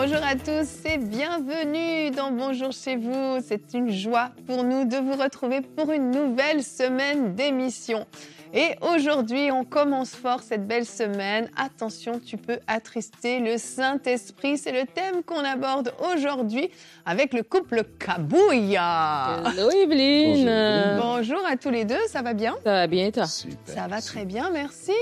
Bonjour 0.00 0.22
à 0.22 0.36
tous 0.36 0.88
et 0.88 0.96
bienvenue 0.96 2.12
dans 2.12 2.30
Bonjour 2.30 2.70
chez 2.70 2.94
vous. 2.94 3.38
C'est 3.44 3.74
une 3.74 3.90
joie 3.90 4.30
pour 4.46 4.62
nous 4.62 4.84
de 4.84 4.96
vous 4.96 5.20
retrouver 5.20 5.60
pour 5.60 5.90
une 5.90 6.12
nouvelle 6.12 6.62
semaine 6.62 7.34
d'émission. 7.34 8.06
Et 8.54 8.76
aujourd'hui, 8.80 9.50
on 9.50 9.64
commence 9.64 10.10
fort 10.10 10.40
cette 10.40 10.68
belle 10.68 10.86
semaine. 10.86 11.50
Attention, 11.56 12.20
tu 12.24 12.36
peux 12.36 12.60
attrister 12.68 13.40
le 13.40 13.58
Saint-Esprit. 13.58 14.56
C'est 14.56 14.70
le 14.70 14.86
thème 14.86 15.24
qu'on 15.26 15.44
aborde 15.44 15.92
aujourd'hui 16.14 16.70
avec 17.04 17.34
le 17.34 17.42
couple 17.42 17.82
Kabouya. 17.98 19.42
Hello 19.46 19.68
Evelyne. 19.68 21.00
Bonjour 21.00 21.40
à 21.44 21.56
tous 21.56 21.70
les 21.70 21.84
deux, 21.84 22.06
ça 22.06 22.22
va 22.22 22.34
bien? 22.34 22.54
Ça 22.62 22.70
va 22.70 22.86
bien 22.86 23.10
toi? 23.10 23.26
Super. 23.26 23.74
Ça 23.74 23.88
va 23.88 24.00
très 24.00 24.24
bien, 24.24 24.48
merci. 24.50 24.92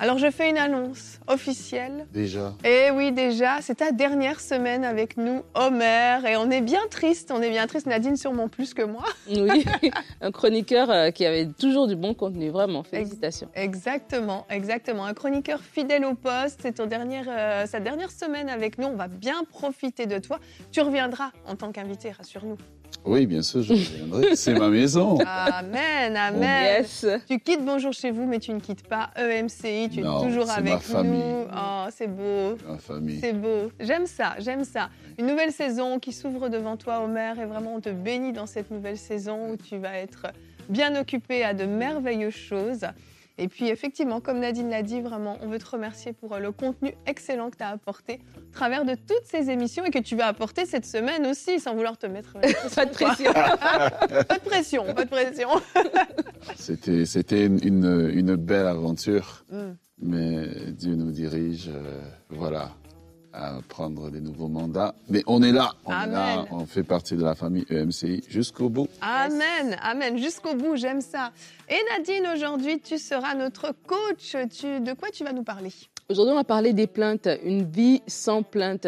Alors 0.00 0.18
je 0.18 0.28
fais 0.30 0.50
une 0.50 0.58
annonce 0.58 1.20
officielle. 1.28 2.06
Déjà. 2.12 2.54
Eh 2.64 2.90
oui, 2.90 3.12
déjà, 3.12 3.60
c'est 3.60 3.76
ta 3.76 3.92
dernière 3.92 4.40
semaine 4.40 4.84
avec 4.84 5.16
nous, 5.16 5.42
Homer, 5.54 6.18
et 6.28 6.36
on 6.36 6.50
est 6.50 6.60
bien 6.60 6.80
triste, 6.90 7.30
on 7.32 7.40
est 7.40 7.50
bien 7.50 7.66
triste, 7.68 7.86
Nadine 7.86 8.16
sûrement 8.16 8.48
plus 8.48 8.74
que 8.74 8.82
moi. 8.82 9.04
Oui, 9.28 9.64
un 10.20 10.30
chroniqueur 10.30 10.90
euh, 10.90 11.10
qui 11.10 11.24
avait 11.26 11.46
toujours 11.46 11.86
du 11.86 11.96
bon 11.96 12.14
contenu, 12.14 12.50
vraiment, 12.50 12.82
félicitations. 12.82 13.48
Exactement, 13.54 14.46
exactement. 14.50 15.04
Un 15.04 15.14
chroniqueur 15.14 15.60
fidèle 15.60 16.04
au 16.04 16.14
poste, 16.14 16.60
c'est 16.62 16.72
ton 16.72 16.86
dernière, 16.86 17.26
euh, 17.28 17.66
sa 17.66 17.80
dernière 17.80 18.10
semaine 18.10 18.48
avec 18.48 18.78
nous, 18.78 18.86
on 18.88 18.96
va 18.96 19.08
bien 19.08 19.44
profiter 19.44 20.06
de 20.06 20.18
toi. 20.18 20.38
Tu 20.72 20.80
reviendras 20.80 21.30
en 21.46 21.56
tant 21.56 21.72
qu'invité, 21.72 22.10
rassure-nous. 22.10 22.56
Oui, 23.04 23.26
bien 23.26 23.42
sûr, 23.42 23.62
je 23.62 23.72
reviendrai. 23.74 24.34
C'est 24.36 24.54
ma 24.58 24.68
maison. 24.68 25.18
Amen, 25.26 26.16
amen. 26.16 26.42
Yes. 26.80 27.06
Tu 27.28 27.38
quittes 27.38 27.64
Bonjour 27.64 27.92
chez 27.92 28.10
vous, 28.10 28.24
mais 28.26 28.38
tu 28.38 28.52
ne 28.52 28.60
quittes 28.60 28.86
pas 28.88 29.10
EMCI, 29.16 29.90
tu 29.92 30.00
Non, 30.00 30.22
es 30.22 30.26
toujours 30.26 30.50
avec 30.50 30.72
ma 30.72 30.78
famille. 30.80 31.18
nous. 31.18 31.44
Oh, 31.54 31.84
c'est 31.94 32.06
beau. 32.06 32.56
Ma 32.66 32.78
famille. 32.78 33.18
C'est 33.20 33.32
beau. 33.34 33.70
J'aime 33.80 34.06
ça, 34.06 34.34
j'aime 34.38 34.64
ça. 34.64 34.88
Une 35.18 35.26
nouvelle 35.26 35.52
saison 35.52 35.98
qui 35.98 36.12
s'ouvre 36.12 36.48
devant 36.48 36.76
toi, 36.76 37.00
Homer, 37.04 37.32
et 37.40 37.44
vraiment 37.44 37.74
on 37.76 37.80
te 37.80 37.90
bénit 37.90 38.32
dans 38.32 38.46
cette 38.46 38.70
nouvelle 38.70 38.98
saison 38.98 39.50
où 39.50 39.56
tu 39.56 39.76
vas 39.76 39.96
être 39.98 40.26
bien 40.68 40.98
occupé 40.98 41.44
à 41.44 41.52
de 41.52 41.64
merveilleuses 41.66 42.34
choses. 42.34 42.86
Et 43.36 43.48
puis 43.48 43.66
effectivement, 43.68 44.20
comme 44.20 44.38
Nadine 44.38 44.70
l'a 44.70 44.82
dit, 44.82 45.00
vraiment, 45.00 45.38
on 45.42 45.48
veut 45.48 45.58
te 45.58 45.68
remercier 45.68 46.12
pour 46.12 46.34
euh, 46.34 46.38
le 46.38 46.52
contenu 46.52 46.94
excellent 47.06 47.50
que 47.50 47.56
tu 47.56 47.64
as 47.64 47.70
apporté 47.70 48.20
au 48.36 48.52
travers 48.52 48.84
de 48.84 48.94
toutes 48.94 49.24
ces 49.24 49.50
émissions 49.50 49.84
et 49.84 49.90
que 49.90 49.98
tu 49.98 50.14
vas 50.14 50.26
apporter 50.28 50.66
cette 50.66 50.86
semaine 50.86 51.26
aussi, 51.26 51.58
sans 51.58 51.74
vouloir 51.74 51.98
te 51.98 52.06
mettre 52.06 52.36
la 52.42 52.52
Pas 52.76 52.86
de 52.86 52.92
pression. 52.92 53.32
Pas 53.32 54.38
de 54.38 54.44
pression, 54.44 54.94
pas 54.94 55.04
de 55.04 55.10
pression. 55.10 55.48
C'était, 56.56 57.04
c'était 57.06 57.46
une, 57.46 57.58
une, 57.64 58.10
une 58.14 58.36
belle 58.36 58.66
aventure, 58.66 59.44
Mm. 59.50 59.72
mais 60.00 60.46
Dieu 60.72 60.94
nous 60.94 61.10
dirige, 61.10 61.68
euh, 61.68 62.00
voilà, 62.30 62.70
à 63.34 63.58
prendre 63.68 64.10
des 64.10 64.20
nouveaux 64.20 64.48
mandats. 64.48 64.94
Mais 65.08 65.22
on 65.26 65.42
est 65.42 65.52
là, 65.52 65.72
on 65.84 65.92
est 65.92 66.06
là, 66.06 66.44
on 66.50 66.66
fait 66.66 66.84
partie 66.84 67.16
de 67.16 67.22
la 67.22 67.34
famille 67.34 67.66
EMCI 67.68 68.22
jusqu'au 68.28 68.68
bout. 68.68 68.88
Amen, 69.00 69.76
amen, 69.82 70.16
jusqu'au 70.18 70.54
bout, 70.54 70.76
j'aime 70.76 71.00
ça. 71.00 71.32
Et 71.68 71.80
Nadine, 71.90 72.26
aujourd'hui, 72.34 72.80
tu 72.80 72.98
seras 72.98 73.34
notre 73.34 73.74
coach. 73.86 74.36
Tu, 74.50 74.80
de 74.80 74.92
quoi 74.92 75.10
tu 75.10 75.24
vas 75.24 75.32
nous 75.32 75.42
parler? 75.42 75.72
Aujourd'hui, 76.10 76.32
on 76.32 76.36
va 76.36 76.44
parler 76.44 76.74
des 76.74 76.86
plaintes, 76.86 77.26
une 77.44 77.64
vie 77.64 78.02
sans 78.06 78.42
plainte. 78.42 78.86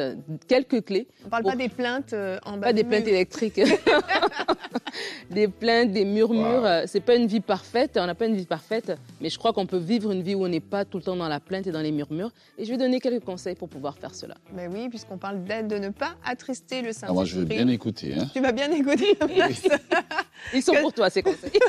Quelques 0.48 0.84
clés, 0.84 1.09
On 1.25 1.31
parle 1.31 1.45
Oh. 1.47 1.48
pas 1.50 1.56
des 1.56 1.70
plaintes 1.70 2.12
euh, 2.12 2.39
en 2.45 2.58
bas 2.58 2.67
pas 2.67 2.73
des 2.75 2.84
plaintes 2.84 3.06
électriques. 3.08 3.58
des 5.31 5.48
plaintes, 5.48 5.92
des 5.92 6.05
murmures. 6.05 6.63
Wow. 6.63 6.86
C'est 6.86 7.01
pas 7.01 7.14
une 7.14 7.27
vie 7.27 7.40
parfaite, 7.40 7.96
on 7.96 8.05
n'a 8.05 8.14
pas 8.14 8.27
une 8.27 8.36
vie 8.36 8.45
parfaite, 8.45 8.92
mais 9.23 9.30
je 9.30 9.39
crois 9.39 9.55
qu'on 9.55 9.64
peut 9.64 9.79
vivre 9.79 10.11
une 10.13 10.20
vie 10.23 10.35
où 10.35 10.45
on 10.45 10.48
n'est 10.48 10.61
pas 10.61 10.85
tout 10.85 10.98
le 10.98 11.05
temps 11.05 11.17
dans 11.17 11.29
la 11.29 11.40
plainte 11.40 11.67
et 11.67 11.73
dans 11.73 11.80
les 11.80 11.90
murmures. 11.90 12.33
Et 12.58 12.67
je 12.67 12.70
vais 12.70 12.77
donner 12.77 13.01
quelques 13.01 13.24
conseils 13.24 13.55
pour 13.55 13.70
pouvoir 13.70 13.96
faire 13.96 14.14
cela. 14.14 14.35
Mais 14.55 14.69
oui, 14.69 14.90
puisqu'on 14.90 15.17
parle 15.17 15.42
d'aide, 15.42 15.69
de 15.69 15.79
ne 15.79 15.89
pas 15.89 16.17
attrister 16.23 16.83
le 16.83 16.89
Saint-Esprit. 16.92 17.07
Ah, 17.08 17.14
moi, 17.14 17.24
je 17.24 17.39
veux 17.39 17.46
bien 17.46 17.67
écouter. 17.69 18.13
Hein. 18.19 18.27
Tu 18.35 18.40
vas 18.42 18.52
bien 18.52 18.70
écouter 18.70 19.17
la 19.19 19.27
place. 19.27 19.63
Ils 20.52 20.63
sont 20.63 20.73
Que- 20.74 20.83
pour 20.83 20.92
toi, 20.92 21.08
ces 21.08 21.23
conseils. 21.23 21.51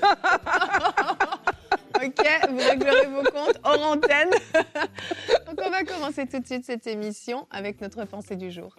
ok, 1.96 2.50
vous 2.50 2.58
réglerez 2.58 3.08
vos 3.08 3.24
comptes 3.24 3.60
hors 3.64 3.92
antenne. 3.92 4.32
Donc 5.46 5.60
on 5.66 5.70
va 5.70 5.84
commencer 5.84 6.26
tout 6.28 6.40
de 6.40 6.46
suite 6.46 6.66
cette 6.66 6.88
émission 6.88 7.48
avec 7.52 7.82
notre 7.82 8.06
pensée 8.06 8.36
du 8.36 8.52
jour. 8.52 8.76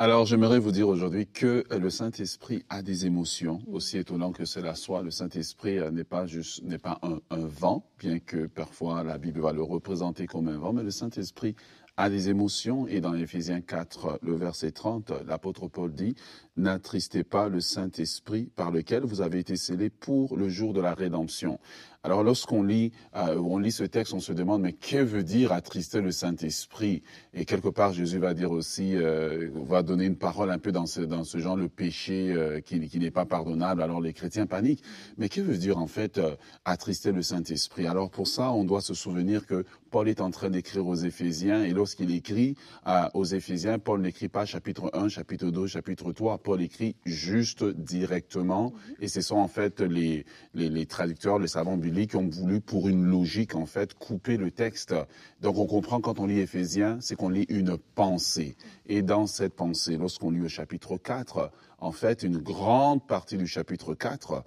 Alors, 0.00 0.26
j'aimerais 0.26 0.60
vous 0.60 0.70
dire 0.70 0.88
aujourd'hui 0.88 1.26
que 1.26 1.64
le 1.76 1.90
Saint-Esprit 1.90 2.64
a 2.68 2.82
des 2.82 3.04
émotions, 3.04 3.60
aussi 3.66 3.98
étonnant 3.98 4.30
que 4.30 4.44
cela 4.44 4.76
soit. 4.76 5.02
Le 5.02 5.10
Saint-Esprit 5.10 5.80
euh, 5.80 5.90
n'est 5.90 6.04
pas 6.04 6.24
juste, 6.24 6.62
n'est 6.62 6.78
pas 6.78 7.00
un, 7.02 7.18
un 7.30 7.44
vent, 7.44 7.84
bien 7.98 8.20
que 8.20 8.46
parfois 8.46 9.02
la 9.02 9.18
Bible 9.18 9.40
va 9.40 9.52
le 9.52 9.60
représenter 9.60 10.28
comme 10.28 10.46
un 10.46 10.56
vent, 10.56 10.72
mais 10.72 10.84
le 10.84 10.92
Saint-Esprit 10.92 11.56
a 11.98 12.08
des 12.08 12.30
émotions. 12.30 12.86
Et 12.86 13.00
dans 13.00 13.14
Éphésiens 13.14 13.60
4, 13.60 14.20
le 14.22 14.36
verset 14.36 14.70
30, 14.70 15.12
l'apôtre 15.26 15.66
Paul 15.66 15.92
dit, 15.92 16.14
n'attristez 16.56 17.24
pas 17.24 17.48
le 17.48 17.60
Saint-Esprit 17.60 18.50
par 18.54 18.70
lequel 18.70 19.02
vous 19.02 19.20
avez 19.20 19.40
été 19.40 19.56
scellés 19.56 19.90
pour 19.90 20.36
le 20.36 20.48
jour 20.48 20.72
de 20.72 20.80
la 20.80 20.94
rédemption. 20.94 21.58
Alors 22.04 22.22
lorsqu'on 22.22 22.62
lit, 22.62 22.92
euh, 23.16 23.36
on 23.40 23.58
lit 23.58 23.72
ce 23.72 23.82
texte, 23.82 24.14
on 24.14 24.20
se 24.20 24.32
demande 24.32 24.62
mais 24.62 24.72
que 24.72 24.98
veut 24.98 25.24
dire 25.24 25.50
attrister 25.50 26.00
le 26.00 26.12
Saint-Esprit? 26.12 27.02
Et 27.34 27.44
quelque 27.44 27.68
part 27.68 27.92
Jésus 27.92 28.20
va 28.20 28.34
dire 28.34 28.52
aussi, 28.52 28.94
euh, 28.94 29.50
va 29.66 29.82
donner 29.82 30.04
une 30.04 30.14
parole 30.14 30.52
un 30.52 30.60
peu 30.60 30.70
dans 30.70 30.86
ce, 30.86 31.00
dans 31.00 31.24
ce 31.24 31.38
genre 31.38 31.56
le 31.56 31.68
péché 31.68 32.30
euh, 32.30 32.60
qui, 32.60 32.88
qui 32.88 33.00
n'est 33.00 33.10
pas 33.10 33.24
pardonnable. 33.24 33.82
Alors 33.82 34.00
les 34.00 34.12
chrétiens 34.12 34.46
paniquent. 34.46 34.84
Mais 35.16 35.28
que 35.28 35.40
veut 35.40 35.56
dire 35.56 35.76
en 35.78 35.88
fait 35.88 36.18
euh, 36.18 36.36
attrister 36.64 37.10
le 37.10 37.22
Saint-Esprit? 37.22 37.88
Alors 37.88 38.10
pour 38.10 38.28
ça, 38.28 38.52
on 38.52 38.62
doit 38.62 38.80
se 38.80 38.94
souvenir 38.94 39.44
que 39.44 39.64
Paul 39.90 40.08
est 40.08 40.20
en 40.20 40.30
train 40.30 40.50
d'écrire 40.50 40.86
aux 40.86 40.94
Éphésiens 40.94 41.64
et 41.64 41.72
lorsqu'il 41.72 42.14
écrit 42.14 42.54
euh, 42.86 43.08
aux 43.14 43.24
Éphésiens, 43.24 43.80
Paul 43.80 44.02
n'écrit 44.02 44.28
pas 44.28 44.46
chapitre 44.46 44.92
1, 44.92 45.08
chapitre 45.08 45.50
2, 45.50 45.66
chapitre 45.66 46.12
3. 46.12 46.38
Paul 46.38 46.62
écrit 46.62 46.94
juste 47.04 47.64
directement 47.64 48.72
et 49.00 49.08
ce 49.08 49.20
sont 49.20 49.38
en 49.38 49.48
fait 49.48 49.80
les, 49.80 50.24
les, 50.54 50.68
les 50.68 50.86
traducteurs, 50.86 51.40
les 51.40 51.48
savants 51.48 51.76
bibliques 51.76 51.87
qui 52.06 52.16
ont 52.16 52.28
voulu, 52.28 52.60
pour 52.60 52.88
une 52.88 53.04
logique, 53.04 53.54
en 53.54 53.66
fait, 53.66 53.94
couper 53.94 54.36
le 54.36 54.50
texte. 54.50 54.94
Donc, 55.40 55.58
on 55.58 55.66
comprend 55.66 56.00
quand 56.00 56.18
on 56.18 56.26
lit 56.26 56.40
Éphésiens, 56.40 56.98
c'est 57.00 57.16
qu'on 57.16 57.28
lit 57.28 57.46
une 57.48 57.76
pensée. 57.76 58.56
Et 58.86 59.02
dans 59.02 59.26
cette 59.26 59.54
pensée, 59.54 59.96
lorsqu'on 59.96 60.30
lit 60.30 60.42
au 60.42 60.48
chapitre 60.48 60.96
4, 60.96 61.50
en 61.78 61.92
fait, 61.92 62.22
une 62.22 62.38
grande 62.38 63.06
partie 63.06 63.36
du 63.36 63.46
chapitre 63.46 63.94
4 63.94 64.44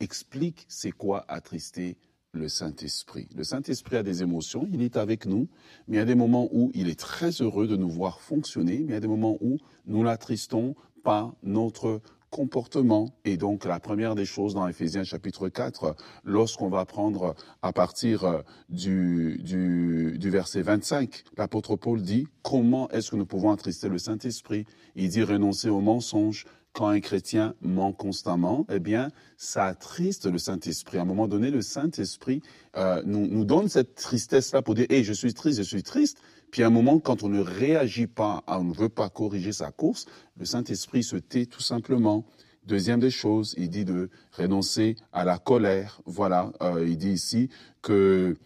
explique 0.00 0.64
c'est 0.68 0.92
quoi 0.92 1.24
attrister 1.28 1.96
le 2.32 2.48
Saint-Esprit. 2.48 3.28
Le 3.34 3.44
Saint-Esprit 3.44 3.96
a 3.96 4.02
des 4.02 4.22
émotions, 4.22 4.68
il 4.72 4.82
est 4.82 4.96
avec 4.96 5.26
nous, 5.26 5.48
mais 5.86 5.96
il 5.96 5.98
y 5.98 6.02
a 6.02 6.04
des 6.04 6.14
moments 6.14 6.48
où 6.52 6.70
il 6.74 6.88
est 6.88 6.98
très 6.98 7.30
heureux 7.30 7.66
de 7.66 7.76
nous 7.76 7.88
voir 7.88 8.20
fonctionner, 8.20 8.78
mais 8.78 8.84
il 8.84 8.90
y 8.90 8.94
a 8.94 9.00
des 9.00 9.08
moments 9.08 9.38
où 9.40 9.58
nous 9.86 10.02
l'attristons 10.02 10.74
par 11.02 11.34
notre 11.42 12.00
comportement. 12.30 13.14
Et 13.24 13.36
donc, 13.36 13.64
la 13.64 13.80
première 13.80 14.14
des 14.14 14.24
choses 14.24 14.54
dans 14.54 14.66
Éphésiens 14.66 15.04
chapitre 15.04 15.48
4, 15.48 15.94
lorsqu'on 16.24 16.68
va 16.68 16.84
prendre 16.84 17.34
à 17.62 17.72
partir 17.72 18.24
euh, 18.24 18.40
du, 18.68 19.40
du, 19.42 20.30
verset 20.30 20.62
25, 20.62 21.24
l'apôtre 21.36 21.76
Paul 21.76 22.02
dit, 22.02 22.26
comment 22.42 22.88
est-ce 22.90 23.10
que 23.10 23.16
nous 23.16 23.26
pouvons 23.26 23.50
attrister 23.50 23.88
le 23.88 23.98
Saint-Esprit? 23.98 24.66
Il 24.94 25.08
dit 25.08 25.22
renoncer 25.22 25.68
au 25.68 25.80
mensonge. 25.80 26.46
Quand 26.74 26.88
un 26.88 27.00
chrétien 27.00 27.54
ment 27.60 27.92
constamment, 27.92 28.64
eh 28.70 28.78
bien, 28.78 29.10
ça 29.36 29.64
attriste 29.64 30.26
le 30.26 30.38
Saint-Esprit. 30.38 30.98
À 30.98 31.02
un 31.02 31.06
moment 31.06 31.26
donné, 31.26 31.50
le 31.50 31.62
Saint-Esprit 31.62 32.40
euh, 32.76 33.02
nous, 33.04 33.26
nous 33.26 33.44
donne 33.44 33.68
cette 33.68 33.96
tristesse-là 33.96 34.62
pour 34.62 34.74
dire, 34.74 34.86
hey, 34.90 35.02
je 35.02 35.12
suis 35.12 35.34
triste, 35.34 35.58
je 35.58 35.64
suis 35.64 35.82
triste. 35.82 36.18
Puis 36.50 36.62
à 36.62 36.66
un 36.66 36.70
moment, 36.70 36.98
quand 36.98 37.22
on 37.22 37.28
ne 37.28 37.40
réagit 37.40 38.06
pas, 38.06 38.42
on 38.46 38.64
ne 38.64 38.74
veut 38.74 38.88
pas 38.88 39.08
corriger 39.08 39.52
sa 39.52 39.70
course, 39.70 40.06
le 40.36 40.44
Saint-Esprit 40.44 41.02
se 41.02 41.16
tait 41.16 41.46
tout 41.46 41.60
simplement. 41.60 42.24
Deuxième 42.64 43.00
des 43.00 43.10
choses, 43.10 43.54
il 43.56 43.70
dit 43.70 43.84
de 43.84 44.10
renoncer 44.32 44.96
à 45.12 45.24
la 45.24 45.38
colère. 45.38 46.00
Voilà, 46.04 46.52
euh, 46.60 46.86
il 46.86 46.98
dit 46.98 47.12
ici 47.12 47.48
que 47.82 48.36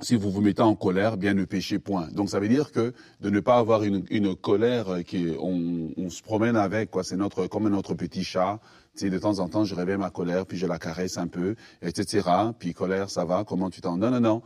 si 0.00 0.16
vous 0.16 0.30
vous 0.30 0.40
mettez 0.40 0.62
en 0.62 0.74
colère, 0.74 1.16
bien 1.16 1.34
ne 1.34 1.44
péchez 1.44 1.78
point. 1.78 2.08
Donc 2.08 2.28
ça 2.28 2.40
veut 2.40 2.48
dire 2.48 2.72
que 2.72 2.92
de 3.20 3.30
ne 3.30 3.40
pas 3.40 3.56
avoir 3.58 3.84
une, 3.84 4.04
une 4.10 4.34
colère 4.34 5.04
qui 5.06 5.34
on, 5.38 5.92
on 5.96 6.10
se 6.10 6.22
promène 6.22 6.56
avec 6.56 6.90
quoi, 6.90 7.04
c'est 7.04 7.16
notre 7.16 7.46
comme 7.46 7.68
notre 7.68 7.94
petit 7.94 8.24
chat. 8.24 8.60
Sais, 8.94 9.10
de 9.10 9.18
temps 9.18 9.40
en 9.40 9.48
temps, 9.48 9.64
je 9.64 9.74
réveille 9.74 9.96
ma 9.96 10.10
colère, 10.10 10.46
puis 10.46 10.56
je 10.56 10.66
la 10.66 10.78
caresse 10.78 11.18
un 11.18 11.26
peu, 11.26 11.56
etc. 11.82 12.28
Puis 12.58 12.74
colère, 12.74 13.10
ça 13.10 13.24
va, 13.24 13.44
comment 13.44 13.68
tu 13.68 13.80
t'en... 13.80 13.96
Non, 13.96 14.10
non, 14.10 14.20
non. 14.20 14.42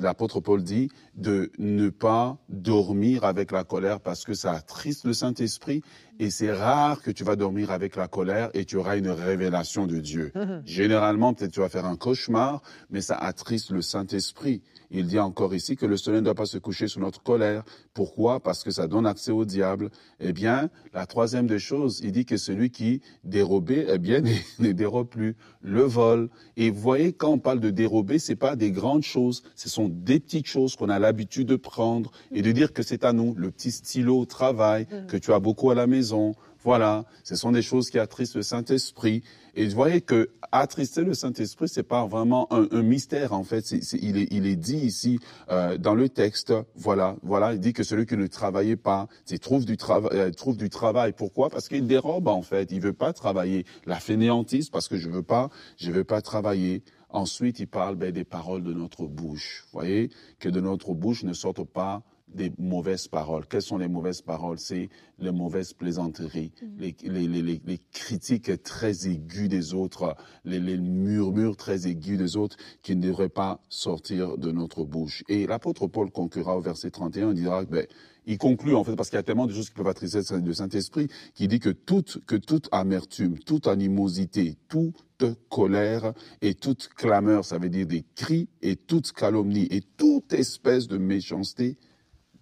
L'apôtre 0.00 0.40
Paul 0.40 0.62
dit 0.62 0.88
de 1.14 1.52
ne 1.58 1.90
pas 1.90 2.38
dormir 2.48 3.24
avec 3.24 3.52
la 3.52 3.62
colère 3.62 4.00
parce 4.00 4.24
que 4.24 4.34
ça 4.34 4.52
attriste 4.52 5.04
le 5.04 5.12
Saint-Esprit. 5.12 5.82
Et 6.20 6.30
c'est 6.30 6.52
rare 6.52 7.02
que 7.02 7.10
tu 7.10 7.24
vas 7.24 7.34
dormir 7.34 7.72
avec 7.72 7.96
la 7.96 8.06
colère 8.06 8.50
et 8.54 8.64
tu 8.64 8.76
auras 8.76 8.96
une 8.96 9.10
révélation 9.10 9.86
de 9.86 9.98
Dieu. 9.98 10.32
Généralement, 10.64 11.34
peut-être 11.34 11.50
tu 11.50 11.60
vas 11.60 11.68
faire 11.68 11.86
un 11.86 11.96
cauchemar, 11.96 12.62
mais 12.90 13.00
ça 13.00 13.16
attriste 13.16 13.70
le 13.70 13.82
Saint-Esprit. 13.82 14.62
Il 14.90 15.08
dit 15.08 15.18
encore 15.18 15.54
ici 15.56 15.74
que 15.74 15.86
le 15.86 15.96
soleil 15.96 16.20
ne 16.20 16.24
doit 16.26 16.36
pas 16.36 16.46
se 16.46 16.58
coucher 16.58 16.86
sous 16.86 17.00
notre 17.00 17.20
colère. 17.20 17.64
Pourquoi? 17.94 18.38
Parce 18.38 18.62
que 18.62 18.70
ça 18.70 18.86
donne 18.86 19.06
accès 19.06 19.32
au 19.32 19.44
diable. 19.44 19.90
Eh 20.20 20.32
bien, 20.32 20.70
la 20.92 21.06
troisième 21.06 21.48
des 21.48 21.58
choses, 21.58 22.00
il 22.04 22.12
dit 22.12 22.24
que 22.24 22.36
celui 22.36 22.70
qui 22.70 23.02
dérobait, 23.24 23.83
eh 23.88 23.98
bien, 23.98 24.22
ne 24.58 24.72
dérobe 24.72 25.08
plus. 25.08 25.36
Le 25.62 25.82
vol. 25.82 26.28
Et 26.56 26.70
vous 26.70 26.80
voyez, 26.80 27.12
quand 27.12 27.30
on 27.30 27.38
parle 27.38 27.60
de 27.60 27.70
dérober, 27.70 28.18
c'est 28.18 28.36
pas 28.36 28.56
des 28.56 28.70
grandes 28.70 29.02
choses. 29.02 29.42
Ce 29.56 29.68
sont 29.68 29.88
des 29.88 30.20
petites 30.20 30.46
choses 30.46 30.76
qu'on 30.76 30.88
a 30.88 30.98
l'habitude 30.98 31.48
de 31.48 31.56
prendre 31.56 32.10
et 32.32 32.42
de 32.42 32.52
dire 32.52 32.72
que 32.72 32.82
c'est 32.82 33.04
à 33.04 33.12
nous. 33.12 33.34
Le 33.36 33.50
petit 33.50 33.70
stylo 33.70 34.18
au 34.20 34.26
travail, 34.26 34.86
que 35.08 35.16
tu 35.16 35.32
as 35.32 35.40
beaucoup 35.40 35.70
à 35.70 35.74
la 35.74 35.86
maison. 35.86 36.34
Voilà. 36.64 37.04
Ce 37.22 37.36
sont 37.36 37.52
des 37.52 37.62
choses 37.62 37.90
qui 37.90 37.98
attristent 37.98 38.36
le 38.36 38.42
Saint-Esprit. 38.42 39.22
Et 39.54 39.66
vous 39.66 39.74
voyez 39.74 40.00
que 40.00 40.30
attrister 40.50 41.02
le 41.02 41.14
Saint-Esprit, 41.14 41.68
c'est 41.68 41.84
pas 41.84 42.06
vraiment 42.06 42.52
un, 42.52 42.82
mystère 42.82 43.32
en 43.32 43.44
fait. 43.44 43.70
Il 43.70 44.46
est 44.46 44.56
dit 44.56 44.78
ici 44.78 45.20
euh, 45.50 45.78
dans 45.78 45.94
le 45.94 46.08
texte. 46.08 46.52
Voilà, 46.74 47.16
voilà. 47.22 47.52
Il 47.52 47.60
dit 47.60 47.72
que 47.72 47.82
celui 47.84 48.06
qui 48.06 48.16
ne 48.16 48.26
travaillait 48.26 48.76
pas, 48.76 49.06
il 49.30 49.38
trouve 49.38 49.64
du 49.64 49.76
travail. 49.76 50.10
euh, 50.14 50.30
trouve 50.30 50.56
du 50.56 50.70
travail. 50.70 51.12
Pourquoi? 51.12 51.50
Parce 51.50 51.68
qu'il 51.68 51.86
dérobe 51.86 52.28
en 52.28 52.42
fait. 52.42 52.72
Il 52.72 52.80
veut 52.80 52.92
pas 52.92 53.12
travailler. 53.12 53.64
La 53.86 54.00
fainéantise 54.00 54.70
parce 54.70 54.88
que 54.88 54.96
je 54.96 55.08
veux 55.08 55.22
pas, 55.22 55.50
je 55.76 55.92
veux 55.92 56.04
pas 56.04 56.22
travailler. 56.22 56.82
Ensuite, 57.10 57.60
il 57.60 57.68
parle 57.68 57.94
ben, 57.94 58.10
des 58.10 58.24
paroles 58.24 58.64
de 58.64 58.72
notre 58.72 59.06
bouche. 59.06 59.66
Vous 59.66 59.78
voyez? 59.78 60.10
Que 60.40 60.48
de 60.48 60.60
notre 60.60 60.94
bouche 60.94 61.22
ne 61.22 61.32
sortent 61.32 61.62
pas 61.62 62.02
des 62.34 62.52
mauvaises 62.58 63.08
paroles. 63.08 63.46
Quelles 63.46 63.62
sont 63.62 63.78
les 63.78 63.88
mauvaises 63.88 64.20
paroles? 64.22 64.58
C'est 64.58 64.88
les 65.18 65.30
mauvaises 65.32 65.72
plaisanteries, 65.72 66.52
les, 66.78 66.94
les, 67.04 67.28
les, 67.28 67.42
les- 67.42 67.62
les 67.64 67.78
critiques 67.92 68.62
très 68.62 69.06
aiguës 69.08 69.48
des 69.48 69.74
autres, 69.74 70.16
les, 70.44 70.58
les 70.60 70.76
murmures 70.78 71.56
très 71.56 71.86
aigus 71.86 72.18
des 72.18 72.36
autres 72.36 72.56
qui 72.82 72.96
ne 72.96 73.02
devraient 73.02 73.28
pas 73.28 73.60
sortir 73.68 74.36
de 74.38 74.50
notre 74.50 74.84
bouche. 74.84 75.22
Et 75.28 75.46
l'apôtre 75.46 75.86
Paul 75.86 76.10
conclura 76.10 76.56
au 76.56 76.60
verset 76.60 76.90
31, 76.90 77.30
il 77.30 77.34
dira, 77.34 77.64
ben, 77.64 77.86
il 78.26 78.38
conclut 78.38 78.74
en 78.74 78.82
fait, 78.84 78.96
parce 78.96 79.10
qu'il 79.10 79.18
y 79.18 79.20
a 79.20 79.22
tellement 79.22 79.46
de 79.46 79.52
choses 79.52 79.68
qui 79.68 79.74
peuvent 79.74 79.86
attrister 79.86 80.20
le 80.42 80.54
Saint-Esprit, 80.54 81.08
qui 81.34 81.46
dit 81.46 81.60
que 81.60 81.68
toute, 81.70 82.24
que 82.26 82.36
toute 82.36 82.68
amertume, 82.72 83.38
toute 83.38 83.66
animosité, 83.68 84.56
toute 84.68 85.04
colère 85.50 86.12
et 86.42 86.54
toute 86.54 86.88
clameur, 86.88 87.44
ça 87.44 87.58
veut 87.58 87.68
dire 87.68 87.86
des 87.86 88.04
cris 88.16 88.48
et 88.62 88.76
toute 88.76 89.12
calomnie 89.12 89.68
et 89.70 89.82
toute 89.96 90.32
espèce 90.32 90.88
de 90.88 90.96
méchanceté 90.98 91.76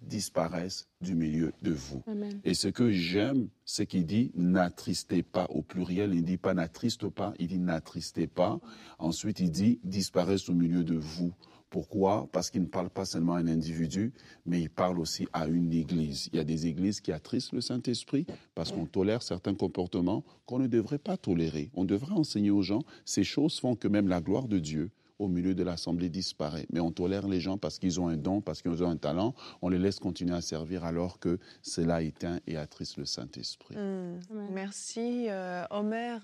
disparaissent 0.07 0.87
du 1.01 1.15
milieu 1.15 1.53
de 1.61 1.71
vous. 1.71 2.01
Amen. 2.07 2.39
Et 2.43 2.53
ce 2.53 2.67
que 2.67 2.91
j'aime, 2.91 3.47
c'est 3.65 3.85
qu'il 3.85 4.05
dit 4.05 4.31
n'attristez 4.35 5.23
pas 5.23 5.47
au 5.49 5.61
pluriel. 5.61 6.13
Il 6.13 6.21
ne 6.21 6.25
dit 6.25 6.37
pas 6.37 6.53
n'attriste 6.53 7.07
pas, 7.07 7.33
il 7.39 7.47
dit 7.47 7.59
n'attristez 7.59 8.27
pas. 8.27 8.59
Ensuite, 8.99 9.39
il 9.39 9.51
dit 9.51 9.79
disparaissent 9.83 10.49
au 10.49 10.53
milieu 10.53 10.83
de 10.83 10.95
vous. 10.95 11.33
Pourquoi? 11.73 12.29
Parce 12.31 12.51
qu'il 12.51 12.61
ne 12.61 12.67
parle 12.67 12.91
pas 12.91 13.03
seulement 13.03 13.33
à 13.33 13.39
un 13.39 13.47
individu, 13.47 14.13
mais 14.45 14.61
il 14.61 14.69
parle 14.69 14.99
aussi 14.99 15.27
à 15.33 15.47
une 15.47 15.73
église. 15.73 16.29
Il 16.31 16.35
y 16.37 16.39
a 16.39 16.43
des 16.43 16.67
églises 16.67 17.01
qui 17.01 17.11
attristent 17.11 17.51
le 17.51 17.61
Saint-Esprit 17.61 18.27
parce 18.53 18.71
qu'on 18.71 18.85
tolère 18.85 19.23
certains 19.23 19.55
comportements 19.55 20.23
qu'on 20.45 20.59
ne 20.59 20.67
devrait 20.67 20.99
pas 20.99 21.17
tolérer. 21.17 21.71
On 21.73 21.83
devrait 21.83 22.13
enseigner 22.13 22.51
aux 22.51 22.61
gens, 22.61 22.83
ces 23.05 23.23
choses 23.23 23.59
font 23.59 23.75
que 23.75 23.87
même 23.87 24.07
la 24.07 24.21
gloire 24.21 24.47
de 24.47 24.59
Dieu 24.59 24.91
au 25.19 25.27
milieu 25.27 25.55
de 25.55 25.63
l'assemblée 25.63 26.09
disparaît. 26.09 26.65
Mais 26.71 26.79
on 26.79 26.91
tolère 26.91 27.27
les 27.27 27.39
gens 27.39 27.57
parce 27.57 27.79
qu'ils 27.79 27.99
ont 27.99 28.07
un 28.07 28.17
don, 28.17 28.41
parce 28.41 28.61
qu'ils 28.61 28.83
ont 28.83 28.89
un 28.89 28.97
talent. 28.97 29.33
On 29.61 29.69
les 29.69 29.79
laisse 29.79 29.99
continuer 29.99 30.35
à 30.35 30.41
servir 30.41 30.83
alors 30.83 31.19
que 31.19 31.39
cela 31.61 32.01
éteint 32.01 32.39
et 32.47 32.57
attriste 32.57 32.97
le 32.97 33.05
Saint-Esprit. 33.05 33.75
Amen. 33.75 34.19
Merci, 34.51 35.27
euh, 35.29 35.63
Homer. 35.69 36.17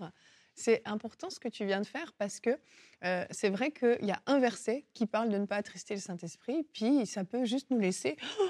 C'est 0.56 0.82
important 0.86 1.30
ce 1.30 1.40
que 1.40 1.48
tu 1.48 1.66
viens 1.66 1.80
de 1.80 1.86
faire 1.88 2.12
parce 2.18 2.42
que 2.42 2.50
euh, 3.06 3.24
c'est 3.32 3.50
vrai 3.50 3.72
qu'il 3.72 4.06
y 4.06 4.12
a 4.12 4.22
un 4.26 4.40
verset 4.40 4.86
qui 4.94 5.06
parle 5.06 5.30
de 5.30 5.38
ne 5.38 5.46
pas 5.46 5.56
attrister 5.56 5.94
le 5.96 6.02
Saint-Esprit, 6.02 6.68
puis 6.74 7.06
ça 7.06 7.24
peut 7.24 7.46
juste 7.46 7.70
nous 7.72 7.80
laisser. 7.80 8.18
Oh, 8.42 8.50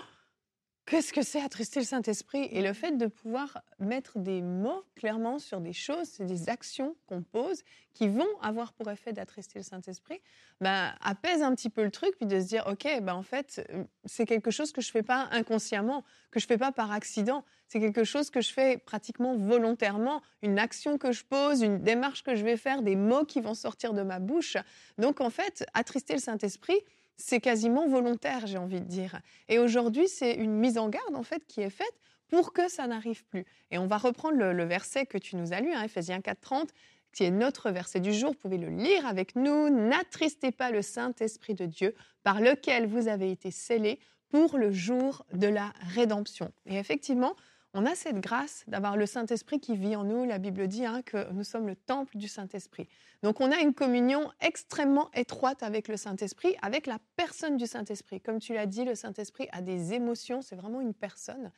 Qu'est-ce 0.89 1.13
que 1.13 1.21
c'est 1.21 1.39
attrister 1.39 1.81
le 1.81 1.86
Saint-Esprit? 1.86 2.50
Et 2.51 2.63
le 2.63 2.74
fait 2.74 2.97
de 2.97 3.06
pouvoir 3.06 3.62
mettre 3.77 4.18
des 4.18 4.41
mots 4.41 4.83
clairement 4.95 5.38
sur 5.38 5.62
des 5.62 5.71
choses, 5.71 6.18
des 6.18 6.50
actions 6.50 6.95
qu'on 7.06 7.21
pose 7.21 7.62
qui 7.94 8.07
vont 8.07 8.27
avoir 8.41 8.74
pour 8.74 8.89
effet 8.89 9.13
d'attrister 9.13 9.59
le 9.59 9.63
Saint-Esprit, 9.63 10.19
ben, 10.62 10.91
apaise 11.01 11.44
un 11.44 11.53
petit 11.53 11.69
peu 11.69 11.83
le 11.83 11.91
truc, 11.91 12.15
puis 12.18 12.25
de 12.25 12.39
se 12.39 12.47
dire, 12.47 12.65
OK, 12.65 12.88
ben, 13.03 13.13
en 13.13 13.21
fait, 13.21 13.63
euh, 13.71 13.83
c'est 14.06 14.25
quelque 14.25 14.50
chose 14.50 14.71
que 14.71 14.81
je 14.81 14.89
fais 14.89 15.03
pas 15.03 15.27
inconsciemment, 15.31 16.03
que 16.31 16.39
je 16.39 16.47
fais 16.47 16.57
pas 16.57 16.71
par 16.71 16.91
accident. 16.91 17.45
C'est 17.68 17.80
quelque 17.80 18.03
chose 18.03 18.31
que 18.31 18.41
je 18.41 18.51
fais 18.51 18.80
pratiquement 18.80 19.36
volontairement, 19.36 20.24
une 20.41 20.57
action 20.57 20.97
que 20.97 21.12
je 21.12 21.24
pose, 21.24 21.62
une 21.62 21.83
démarche 21.83 22.24
que 22.24 22.33
je 22.33 22.44
vais 22.44 22.57
faire, 22.57 22.81
des 22.81 22.95
mots 22.95 23.25
qui 23.25 23.41
vont 23.41 23.53
sortir 23.53 23.94
de 23.94 24.01
ma 24.01 24.18
bouche. 24.18 24.57
Donc 24.97 25.21
en 25.21 25.30
fait, 25.30 25.68
attrister 25.75 26.13
le 26.13 26.19
Saint-Esprit, 26.19 26.80
c'est 27.19 27.42
quasiment 27.42 27.88
volontaire, 27.88 28.48
j'ai 28.48 28.57
envie 28.57 28.80
de 28.80 28.86
dire. 28.86 29.19
Et 29.50 29.60
aujourd'hui, 29.60 30.07
c'est 30.07 30.33
une 30.33 30.54
mise 30.54 30.77
en 30.77 30.89
garde 30.89 31.16
en 31.16 31.24
fait 31.24 31.45
qui 31.48 31.62
est 31.62 31.69
faite 31.69 31.94
pour 32.30 32.54
que 32.54 32.69
ça 32.69 32.88
n'arrive 32.88 33.25
plus. 33.25 33.45
Et 33.71 33.77
on 33.77 33.88
va 33.88 33.98
reprendre 33.98 34.38
le, 34.38 34.63
verset 34.63 35.06
que 35.06 35.18
tu 35.18 35.36
nous 35.36 35.51
as 35.51 35.60
lu, 35.60 35.74
hein, 35.74 35.83
Ephésiens 35.83 36.19
4:30, 36.19 36.69
qui 37.12 37.24
est 37.25 37.31
notre 37.31 37.71
verset 37.71 38.00
du 38.00 38.13
jour. 38.13 38.31
Vous 38.31 38.38
pouvez 38.38 38.57
le 38.57 38.69
lire 38.69 39.06
avec 39.06 39.36
nous. 39.36 39.69
N'attristez 39.69 40.51
pas 40.51 40.71
le 40.71 40.81
Saint-Esprit 40.81 41.56
de 41.56 41.66
Dieu, 41.66 41.94
par 42.24 42.39
lequel 42.39 42.88
vous 42.88 43.07
avez 43.07 43.31
été 43.31 43.51
scellés 43.51 44.00
pour 44.30 44.57
le 44.57 44.72
jour 44.72 45.25
de 45.33 45.48
la 45.48 45.74
rédemption. 45.94 46.51
Et 46.68 46.77
effectivement, 46.77 47.36
on 47.74 47.86
a 47.86 47.94
cette 47.95 48.19
grâce 48.19 48.63
d'avoir 48.68 48.98
le 48.98 49.06
Saint-Esprit 49.06 49.60
qui 49.60 49.75
vit 49.75 49.95
en 49.95 50.04
nous. 50.04 50.25
La 50.25 50.39
Bible 50.39 50.68
dit 50.68 50.86
hein, 50.86 51.01
que 51.04 51.31
nous 51.31 51.44
sommes 51.44 51.68
le 51.68 51.75
temple 51.75 52.18
du 52.18 52.27
Saint-Esprit. 52.27 52.88
Donc 53.21 53.42
on 53.42 53.51
a 53.51 53.60
une 53.60 53.74
communion 53.74 54.31
extrêmement 54.42 55.12
étroite 55.13 55.62
avec 55.62 55.88
le 55.88 55.98
Saint-Esprit, 55.98 56.56
avec 56.62 56.88
la 56.88 56.98
personne 57.16 57.57
du 57.57 57.68
Saint-Esprit. 57.68 58.21
Comme 58.21 58.39
tu 58.39 58.54
l'as 58.54 58.66
dit, 58.66 58.86
le 58.86 58.95
Saint-Esprit 58.95 59.48
a 59.51 59.62
des 59.62 59.94
émotions, 59.94 60.42
c'est 60.42 60.56
vraiment 60.56 60.81
une 60.81 60.94
personne. 60.94 61.51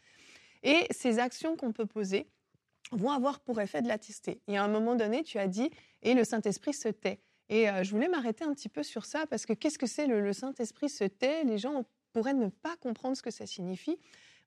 Et 0.64 0.86
ces 0.92 1.20
actions 1.20 1.56
qu'on 1.56 1.72
peut 1.72 1.86
poser 1.86 2.28
vont 2.92 3.12
avoir 3.12 3.40
pour 3.40 3.62
effet 3.62 3.82
de 3.82 3.88
l'attester. 3.88 4.42
Et 4.48 4.58
à 4.58 4.64
un 4.64 4.68
moment 4.68 4.96
donné, 4.96 5.24
tu 5.24 5.38
as 5.38 5.48
dit, 5.48 5.70
et 6.02 6.14
le 6.14 6.26
Saint-Esprit 6.26 6.74
se 6.74 6.90
tait. 6.90 7.22
Et 7.48 7.70
euh, 7.70 7.84
je 7.84 7.92
voulais 7.92 8.10
m'arrêter 8.10 8.44
un 8.44 8.54
petit 8.54 8.70
peu 8.70 8.84
sur 8.84 9.06
ça, 9.06 9.26
parce 9.28 9.46
que 9.46 9.54
qu'est-ce 9.54 9.80
que 9.80 9.88
c'est 9.88 10.08
le 10.08 10.34
Saint-Esprit 10.34 10.90
se 10.90 11.06
tait? 11.06 11.46
Les 11.46 11.58
gens 11.58 11.86
pourraient 12.12 12.34
ne 12.34 12.50
pas 12.50 12.76
comprendre 12.78 13.16
ce 13.16 13.22
que 13.22 13.32
ça 13.32 13.46
signifie. 13.46 13.98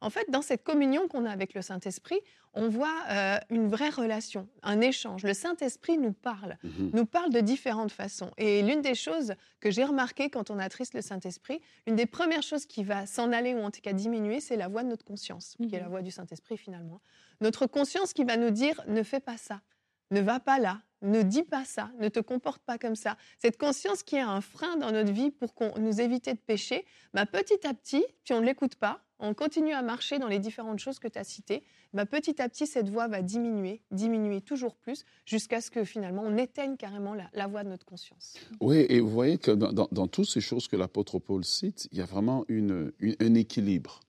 En 0.04 0.10
fait, 0.10 0.28
dans 0.30 0.42
cette 0.42 0.62
communion 0.64 1.08
qu'on 1.08 1.24
a 1.24 1.30
avec 1.30 1.54
le 1.54 1.62
Saint-Esprit, 1.62 2.20
on 2.52 2.68
voit 2.68 2.94
euh, 3.10 3.38
une 3.48 3.68
vraie 3.68 3.88
relation, 3.88 4.46
un 4.62 4.80
échange. 4.82 5.22
Le 5.24 5.32
Saint-Esprit 5.32 5.96
nous 5.96 6.12
parle, 6.12 6.58
Mhm. 6.62 6.90
nous 6.92 7.06
parle 7.06 7.30
de 7.30 7.40
différentes 7.40 7.90
façons. 7.90 8.30
Et 8.36 8.60
l'une 8.62 8.82
des 8.82 8.94
choses 8.94 9.32
que 9.60 9.70
j'ai 9.70 9.82
remarqué 9.84 10.28
quand 10.28 10.50
on 10.50 10.58
attriste 10.58 10.92
le 10.94 11.00
Saint-Esprit, 11.00 11.60
une 11.86 11.96
des 11.96 12.04
premières 12.06 12.42
choses 12.42 12.66
qui 12.66 12.84
va 12.84 13.06
s'en 13.06 13.32
aller 13.32 13.54
ou 13.54 13.60
en 13.60 13.70
tout 13.70 13.80
cas 13.80 13.94
diminuer, 13.94 14.40
c'est 14.40 14.56
la 14.56 14.68
voix 14.68 14.82
de 14.82 14.88
notre 14.88 15.04
conscience, 15.06 15.56
qui 15.56 15.74
est 15.74 15.78
la 15.78 15.84
Mhm. 15.86 15.90
voix 15.90 16.02
du 16.02 16.10
Saint-Esprit 16.10 16.58
finalement. 16.58 17.00
Notre 17.40 17.66
conscience 17.66 18.12
qui 18.12 18.24
va 18.24 18.36
nous 18.36 18.50
dire 18.50 18.80
ne 18.86 19.02
fais 19.02 19.20
pas 19.20 19.38
ça, 19.38 19.62
ne 20.10 20.20
va 20.20 20.38
pas 20.38 20.58
là, 20.58 20.82
ne 21.04 21.22
dis 21.22 21.42
pas 21.42 21.64
ça, 21.64 21.90
ne 21.98 22.08
te 22.08 22.20
comporte 22.20 22.62
pas 22.62 22.78
comme 22.78 22.96
ça. 22.96 23.16
Cette 23.38 23.58
conscience 23.58 24.02
qui 24.02 24.16
est 24.16 24.20
un 24.20 24.40
frein 24.40 24.76
dans 24.76 24.90
notre 24.90 25.12
vie 25.12 25.30
pour 25.30 25.54
qu'on 25.54 25.78
nous 25.78 26.00
éviter 26.00 26.32
de 26.32 26.38
pécher, 26.38 26.84
bah, 27.12 27.26
petit 27.26 27.66
à 27.66 27.74
petit, 27.74 28.04
puis 28.24 28.34
on 28.34 28.40
ne 28.40 28.46
l'écoute 28.46 28.74
pas, 28.74 29.04
on 29.18 29.34
continue 29.34 29.72
à 29.72 29.82
marcher 29.82 30.18
dans 30.18 30.28
les 30.28 30.38
différentes 30.38 30.78
choses 30.78 30.98
que 30.98 31.08
tu 31.08 31.18
as 31.18 31.24
citées, 31.24 31.62
bah, 31.92 32.06
petit 32.06 32.40
à 32.42 32.48
petit, 32.48 32.66
cette 32.66 32.88
voix 32.88 33.06
va 33.06 33.22
diminuer, 33.22 33.82
diminuer 33.90 34.40
toujours 34.40 34.74
plus, 34.74 35.04
jusqu'à 35.24 35.60
ce 35.60 35.70
que 35.70 35.84
finalement 35.84 36.22
on 36.24 36.36
éteigne 36.36 36.76
carrément 36.76 37.14
la, 37.14 37.46
voix 37.46 37.64
de 37.64 37.68
notre 37.68 37.86
conscience. 37.86 38.34
Oui, 38.60 38.86
et 38.88 39.00
vous 39.00 39.10
voyez 39.10 39.38
que 39.38 39.50
dans, 39.50 40.08
toutes 40.08 40.28
ces 40.28 40.40
choses 40.40 40.68
que 40.68 40.76
l'apôtre 40.76 41.18
Paul 41.18 41.44
cite, 41.44 41.88
il 41.92 41.98
y 41.98 42.00
a 42.00 42.06
vraiment 42.06 42.44
une, 42.48 42.92
un 43.20 43.34
équilibre. 43.34 44.00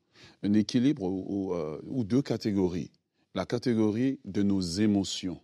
Un 0.44 0.54
équilibre 0.54 1.04
ou, 1.04 1.54
euh, 1.54 1.80
ou 1.86 2.04
deux 2.04 2.22
catégories. 2.22 2.92
La 3.36 3.46
catégorie 3.46 4.20
de 4.25 4.44
nos 4.44 4.62
émotions. 4.62 5.40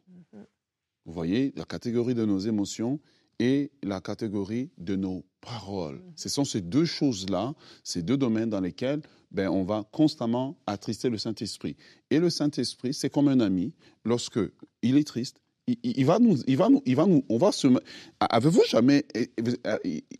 Vous 1.05 1.13
voyez, 1.13 1.53
la 1.55 1.65
catégorie 1.65 2.13
de 2.13 2.25
nos 2.25 2.39
émotions 2.39 2.99
et 3.39 3.71
la 3.81 4.01
catégorie 4.01 4.69
de 4.77 4.95
nos 4.95 5.25
paroles. 5.41 5.95
Mhm. 5.95 6.13
Ce 6.15 6.29
sont 6.29 6.45
ces 6.45 6.61
deux 6.61 6.85
choses-là, 6.85 7.53
ces 7.83 8.03
deux 8.03 8.17
domaines 8.17 8.49
dans 8.49 8.61
lesquels 8.61 9.01
ben, 9.31 9.49
on 9.49 9.63
va 9.63 9.83
constamment 9.91 10.57
attrister 10.67 11.09
le 11.09 11.17
Saint-Esprit. 11.17 11.75
Et 12.09 12.19
le 12.19 12.29
Saint-Esprit, 12.29 12.93
c'est 12.93 13.09
comme 13.09 13.29
un 13.29 13.39
ami. 13.39 13.73
Lorsque 14.05 14.39
il 14.81 14.97
est 14.97 15.07
triste, 15.07 15.40
il, 15.67 15.77
il 15.83 16.05
va 16.05 16.19
nous, 16.19 16.37
il 16.47 16.57
va 16.57 16.69
nous, 16.69 16.81
il 16.85 16.95
va 16.95 17.05
nous, 17.05 17.23
on 17.29 17.37
va 17.37 17.51
se. 17.51 17.67
Avez-vous 18.19 18.63
jamais, 18.69 19.05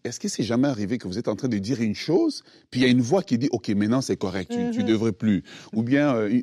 est-ce 0.03 0.19
que 0.19 0.27
c'est 0.27 0.43
jamais 0.43 0.67
arrivé 0.67 0.97
que 0.97 1.07
vous 1.07 1.17
êtes 1.17 1.27
en 1.27 1.35
train 1.35 1.47
de 1.47 1.57
dire 1.57 1.81
une 1.81 1.95
chose, 1.95 2.43
puis 2.69 2.81
il 2.81 2.83
y 2.83 2.85
a 2.85 2.89
une 2.89 3.01
voix 3.01 3.23
qui 3.23 3.37
dit, 3.37 3.49
ok, 3.51 3.69
maintenant 3.69 4.01
c'est 4.01 4.17
correct, 4.17 4.51
tu, 4.51 4.57
ne 4.57 4.71
mm-hmm. 4.71 4.85
devrais 4.85 5.11
plus, 5.11 5.43
ou 5.73 5.83
bien 5.83 6.15
euh, 6.15 6.41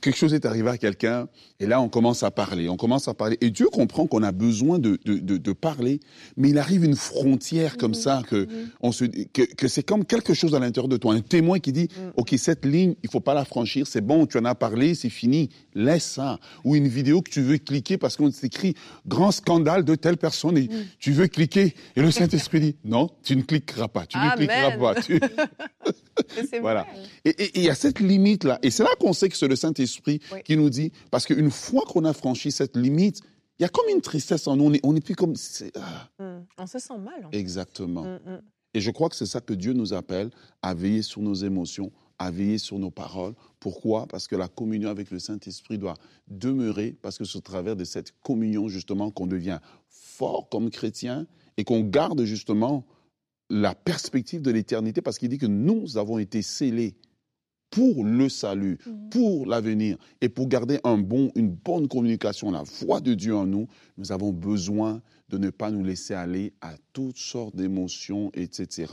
quelque 0.00 0.16
chose 0.16 0.34
est 0.34 0.46
arrivé 0.46 0.68
à 0.68 0.78
quelqu'un, 0.78 1.28
et 1.60 1.66
là 1.66 1.80
on 1.80 1.88
commence 1.88 2.22
à 2.22 2.30
parler, 2.30 2.68
on 2.68 2.76
commence 2.76 3.08
à 3.08 3.14
parler, 3.14 3.38
et 3.40 3.50
Dieu 3.50 3.66
comprend 3.66 4.06
qu'on 4.06 4.22
a 4.22 4.32
besoin 4.32 4.78
de, 4.78 4.98
de, 5.04 5.18
de, 5.18 5.36
de, 5.36 5.52
parler, 5.52 6.00
mais 6.36 6.50
il 6.50 6.58
arrive 6.58 6.84
une 6.84 6.96
frontière 6.96 7.76
comme 7.76 7.92
mm-hmm. 7.92 7.94
ça 7.94 8.22
que 8.28 8.44
mm-hmm. 8.44 8.68
on 8.80 8.92
se, 8.92 9.04
que, 9.04 9.42
que 9.42 9.68
c'est 9.68 9.82
comme 9.82 10.04
quelque 10.04 10.34
chose 10.34 10.54
à 10.54 10.58
l'intérieur 10.58 10.88
de 10.88 10.96
toi, 10.96 11.14
un 11.14 11.20
témoin 11.20 11.60
qui 11.60 11.72
dit, 11.72 11.88
ok, 12.16 12.34
cette 12.36 12.64
ligne, 12.64 12.94
il 13.02 13.10
faut 13.10 13.20
pas 13.20 13.34
la 13.34 13.44
franchir, 13.44 13.86
c'est 13.86 14.00
bon, 14.00 14.26
tu 14.26 14.38
en 14.38 14.44
as 14.44 14.54
parlé, 14.54 14.94
c'est 14.94 15.08
fini, 15.08 15.50
laisse 15.74 16.04
ça, 16.04 16.38
ou 16.64 16.74
une 16.74 16.88
vidéo 16.88 17.22
que 17.22 17.30
tu 17.30 17.42
veux 17.42 17.58
cliquer 17.58 17.96
parce 17.96 18.16
qu'on 18.16 18.30
écrit 18.44 18.74
grand 19.06 19.30
scandale 19.30 19.84
de 19.84 19.94
telle 19.94 20.16
personne 20.16 20.56
et 20.56 20.68
mm. 20.68 20.86
tu 20.98 21.12
veux 21.12 21.26
cliquer. 21.26 21.74
Et 21.96 22.02
le 22.02 22.10
Saint-Esprit 22.10 22.60
dit, 22.60 22.76
non, 22.84 23.10
tu 23.22 23.36
ne 23.36 23.42
cliqueras 23.42 23.88
pas, 23.88 24.06
tu 24.06 24.18
ne 24.18 24.36
cliqueras 24.36 24.76
pas. 24.76 24.94
voilà. 26.60 26.86
Et 27.24 27.58
il 27.58 27.64
y 27.64 27.70
a 27.70 27.74
cette 27.74 28.00
limite-là. 28.00 28.58
Et 28.62 28.70
c'est 28.70 28.82
là 28.82 28.90
qu'on 28.98 29.12
sait 29.12 29.28
que 29.28 29.36
c'est 29.36 29.48
le 29.48 29.56
Saint-Esprit 29.56 30.20
qui 30.44 30.56
nous 30.56 30.70
dit, 30.70 30.92
parce 31.10 31.26
qu'une 31.26 31.50
fois 31.50 31.82
qu'on 31.86 32.04
a 32.04 32.12
franchi 32.12 32.50
cette 32.52 32.76
limite, 32.76 33.20
il 33.58 33.64
y 33.64 33.66
a 33.66 33.68
comme 33.68 33.88
une 33.90 34.00
tristesse 34.00 34.46
en 34.46 34.56
nous. 34.56 34.64
On 34.64 34.72
est, 34.72 34.80
on 34.82 34.96
est 34.96 35.04
plus 35.04 35.14
comme. 35.14 35.34
Ah. 35.76 36.08
Mm. 36.18 36.46
On 36.56 36.66
se 36.66 36.78
sent 36.78 36.96
mal. 36.98 37.28
Exactement. 37.32 38.04
Mm, 38.04 38.40
et 38.72 38.80
je 38.80 38.90
crois 38.90 39.10
que 39.10 39.16
c'est 39.16 39.26
ça 39.26 39.40
que 39.40 39.52
Dieu 39.52 39.74
nous 39.74 39.92
appelle 39.92 40.30
à 40.62 40.72
veiller 40.72 41.02
sur 41.02 41.20
nos 41.20 41.34
émotions, 41.34 41.92
à 42.20 42.30
veiller 42.30 42.58
sur 42.58 42.78
nos 42.78 42.90
paroles. 42.90 43.34
Pourquoi? 43.58 44.06
Parce 44.06 44.28
que 44.28 44.36
la 44.36 44.46
communion 44.46 44.90
avec 44.90 45.10
le 45.10 45.18
Saint-Esprit 45.18 45.78
doit 45.78 45.96
demeurer, 46.28 46.94
parce 47.00 47.16
que 47.16 47.24
c'est 47.24 47.38
au 47.38 47.40
travers 47.40 47.76
de 47.76 47.84
cette 47.84 48.12
communion, 48.22 48.68
justement, 48.68 49.10
qu'on 49.10 49.26
devient 49.26 49.58
fort 49.88 50.48
comme 50.50 50.70
chrétien 50.70 51.26
et 51.56 51.64
qu'on 51.64 51.80
garde, 51.80 52.22
justement, 52.24 52.84
la 53.48 53.74
perspective 53.74 54.42
de 54.42 54.50
l'éternité, 54.50 55.00
parce 55.00 55.18
qu'il 55.18 55.30
dit 55.30 55.38
que 55.38 55.46
nous 55.46 55.96
avons 55.96 56.18
été 56.18 56.42
scellés 56.42 56.94
pour 57.70 58.04
le 58.04 58.28
salut, 58.28 58.78
mmh. 58.84 59.08
pour 59.08 59.46
l'avenir 59.46 59.96
et 60.20 60.28
pour 60.28 60.46
garder 60.46 60.78
un 60.84 60.98
bon, 60.98 61.32
une 61.36 61.50
bonne 61.50 61.88
communication, 61.88 62.50
la 62.50 62.64
voix 62.64 63.00
de 63.00 63.14
Dieu 63.14 63.34
en 63.34 63.46
nous, 63.46 63.66
nous 63.96 64.12
avons 64.12 64.30
besoin 64.30 65.00
de 65.30 65.38
ne 65.38 65.50
pas 65.50 65.70
nous 65.70 65.84
laisser 65.84 66.12
aller 66.12 66.52
à 66.60 66.74
toutes 66.92 67.16
sortes 67.16 67.54
d'émotions, 67.54 68.30
etc., 68.34 68.92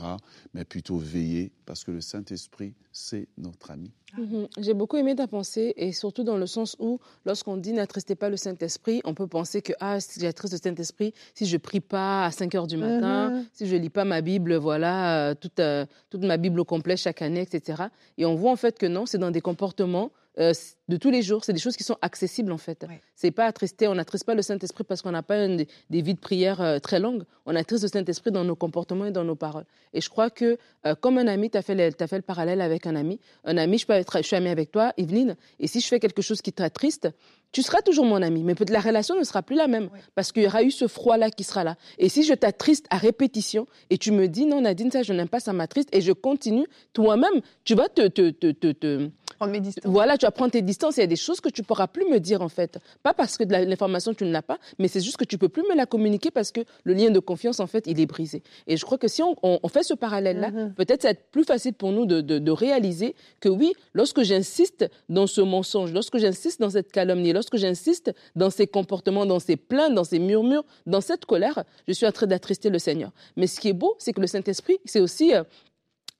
mais 0.54 0.64
plutôt 0.64 0.96
veiller 0.96 1.50
parce 1.66 1.84
que 1.84 1.90
le 1.90 2.00
Saint-Esprit, 2.00 2.74
c'est 2.92 3.26
notre 3.36 3.72
ami. 3.72 3.90
Mhm. 4.16 4.48
J'ai 4.58 4.72
beaucoup 4.72 4.96
aimé 4.96 5.14
ta 5.16 5.26
pensée 5.26 5.74
et 5.76 5.92
surtout 5.92 6.22
dans 6.22 6.38
le 6.38 6.46
sens 6.46 6.76
où 6.78 6.98
lorsqu'on 7.26 7.56
dit 7.56 7.72
n'attristez 7.72 8.14
pas 8.14 8.30
le 8.30 8.36
Saint-Esprit, 8.36 9.00
on 9.04 9.14
peut 9.14 9.26
penser 9.26 9.60
que 9.60 9.72
ah, 9.80 10.00
si 10.00 10.20
j'attriste 10.20 10.54
le 10.54 10.60
Saint-Esprit, 10.62 11.12
si 11.34 11.44
je 11.44 11.56
prie 11.56 11.80
pas 11.80 12.24
à 12.24 12.30
5 12.30 12.54
heures 12.54 12.66
du 12.68 12.76
matin, 12.76 13.30
mhm. 13.30 13.44
si 13.52 13.66
je 13.66 13.76
lis 13.76 13.90
pas 13.90 14.04
ma 14.04 14.20
Bible, 14.20 14.54
voilà, 14.54 15.30
euh, 15.30 15.34
toute, 15.34 15.58
euh, 15.58 15.84
toute 16.08 16.22
ma 16.22 16.36
Bible 16.36 16.60
au 16.60 16.64
complet 16.64 16.96
chaque 16.96 17.20
année, 17.20 17.42
etc. 17.42 17.82
Et 18.16 18.24
on 18.24 18.36
voit 18.36 18.52
en 18.52 18.56
fait 18.56 18.78
que 18.78 18.86
non, 18.86 19.04
c'est 19.04 19.18
dans 19.18 19.32
des 19.32 19.42
comportements 19.42 20.12
euh, 20.38 20.52
de 20.88 20.96
tous 20.96 21.10
les 21.10 21.22
jours. 21.22 21.44
C'est 21.44 21.52
des 21.52 21.58
choses 21.58 21.76
qui 21.76 21.84
sont 21.84 21.96
accessibles 22.00 22.52
en 22.52 22.58
fait. 22.58 22.86
C'est 23.14 23.30
pas 23.30 23.46
attrister, 23.46 23.88
on 23.88 23.94
n'attriste 23.94 24.24
pas 24.24 24.34
le 24.34 24.42
Saint-Esprit 24.42 24.84
parce 24.84 25.02
qu'on 25.02 25.10
n'a 25.10 25.22
pas 25.22 25.46
des, 25.48 25.66
vies 25.90 26.14
de 26.14 26.18
prière 26.18 26.60
euh, 26.60 26.78
très 26.78 27.00
longues. 27.00 27.24
On 27.46 27.54
attriste 27.56 27.82
le 27.82 27.88
Saint-Esprit 27.88 28.30
dans 28.30 28.44
nos 28.44 28.56
comportements 28.56 29.06
et 29.06 29.10
dans 29.10 29.24
nos 29.24 29.34
paroles. 29.34 29.64
Et 29.92 30.00
je 30.00 30.08
crois 30.08 30.30
que 30.30 30.56
euh, 30.86 30.94
comme 30.94 31.18
un 31.18 31.26
ami, 31.26 31.50
tu 31.50 31.58
as, 31.58 31.62
fait 31.62 31.74
le 31.74 32.20
parallèle 32.22 32.60
avec 32.60 32.86
un 32.86 32.96
ami. 32.96 33.20
Un 33.44 33.58
ami, 33.58 33.78
je 33.78 33.86
peux 33.86 33.92
être, 33.92 34.18
je 34.18 34.22
suis 34.22 34.36
ami 34.36 34.48
avec 34.48 34.70
toi, 34.70 34.92
Evelyne, 34.96 35.36
et 35.58 35.66
si 35.66 35.80
je 35.80 35.86
fais 35.86 36.00
quelque 36.00 36.22
chose 36.22 36.40
qui 36.40 36.52
te 36.52 36.66
triste, 36.68 37.08
tu 37.50 37.62
seras 37.62 37.80
toujours 37.80 38.04
mon 38.04 38.20
ami, 38.20 38.42
mais 38.42 38.54
peut-être 38.54 38.70
la 38.70 38.80
relation 38.80 39.18
ne 39.18 39.24
sera 39.24 39.42
plus 39.42 39.56
la 39.56 39.68
même 39.68 39.88
parce 40.14 40.32
qu'il 40.32 40.42
y 40.42 40.46
aura 40.46 40.62
eu 40.62 40.70
ce 40.70 40.86
froid-là 40.86 41.30
qui 41.30 41.44
sera 41.44 41.64
là. 41.64 41.76
Et 41.98 42.08
si 42.08 42.22
je 42.22 42.34
t'attriste 42.34 42.86
à 42.90 42.98
répétition 42.98 43.66
et 43.88 43.96
tu 43.96 44.12
me 44.12 44.28
dis 44.28 44.44
non 44.44 44.60
Nadine 44.60 44.90
ça 44.90 45.02
je 45.02 45.14
n'aime 45.14 45.28
pas 45.28 45.40
ça 45.40 45.54
m'attriste 45.54 45.88
et 45.92 46.02
je 46.02 46.12
continue, 46.12 46.66
toi-même 46.92 47.40
tu 47.64 47.74
vas 47.74 47.88
te, 47.88 48.06
te, 48.08 48.30
te, 48.30 48.72
te 48.72 49.10
prendre 49.38 49.52
mes 49.52 49.60
distances. 49.60 49.90
Voilà, 49.90 50.18
tu 50.18 50.26
vas 50.26 50.30
prendre 50.30 50.50
tes 50.50 50.62
distances. 50.62 50.96
Il 50.96 51.00
y 51.00 51.04
a 51.04 51.06
des 51.06 51.16
choses 51.16 51.40
que 51.40 51.48
tu 51.48 51.62
pourras 51.62 51.86
plus 51.86 52.04
me 52.08 52.18
dire 52.18 52.42
en 52.42 52.48
fait. 52.48 52.78
Pas 53.02 53.14
parce 53.14 53.36
que 53.38 53.44
de 53.44 53.54
l'information 53.54 54.12
tu 54.12 54.24
ne 54.24 54.32
l'as 54.32 54.42
pas, 54.42 54.58
mais 54.78 54.88
c'est 54.88 55.00
juste 55.00 55.16
que 55.16 55.24
tu 55.24 55.38
peux 55.38 55.48
plus 55.48 55.62
me 55.62 55.74
la 55.74 55.86
communiquer 55.86 56.30
parce 56.30 56.50
que 56.50 56.60
le 56.84 56.92
lien 56.92 57.10
de 57.10 57.18
confiance 57.18 57.60
en 57.60 57.66
fait 57.66 57.84
il 57.86 58.00
est 58.00 58.06
brisé. 58.06 58.42
Et 58.66 58.76
je 58.76 58.84
crois 58.84 58.98
que 58.98 59.08
si 59.08 59.22
on, 59.22 59.36
on, 59.42 59.68
fait 59.68 59.82
ce 59.82 59.94
parallèle-là, 59.94 60.50
mm-hmm. 60.50 60.74
peut-être 60.74 61.02
ça 61.02 61.08
va 61.08 61.12
être 61.12 61.30
plus 61.30 61.44
facile 61.44 61.74
pour 61.74 61.92
nous 61.92 62.06
de, 62.06 62.20
de, 62.20 62.38
de 62.38 62.50
réaliser 62.50 63.14
que 63.40 63.48
oui, 63.48 63.72
lorsque 63.94 64.22
j'insiste 64.22 64.90
dans 65.08 65.26
ce 65.26 65.40
mensonge, 65.40 65.92
lorsque 65.92 66.18
j'insiste 66.18 66.60
dans 66.60 66.70
cette 66.70 66.90
calomnie, 66.90 67.32
lorsque 67.32 67.56
j'insiste 67.56 68.12
dans 68.34 68.50
ces 68.50 68.66
comportements, 68.66 69.26
dans 69.26 69.38
ces 69.38 69.56
plaintes, 69.56 69.94
dans 69.94 70.04
ces 70.04 70.18
murmures, 70.18 70.64
dans 70.86 71.00
cette 71.00 71.24
colère, 71.24 71.64
je 71.86 71.92
suis 71.92 72.06
en 72.06 72.12
train 72.12 72.26
d'attrister 72.26 72.70
le 72.70 72.78
Seigneur. 72.78 73.10
Mais 73.36 73.46
ce 73.46 73.60
qui 73.60 73.68
est 73.68 73.72
beau, 73.72 73.94
c'est 73.98 74.12
que 74.12 74.20
le 74.20 74.26
Saint-Esprit, 74.26 74.78
c'est 74.84 75.00
aussi 75.00 75.34
euh, 75.34 75.44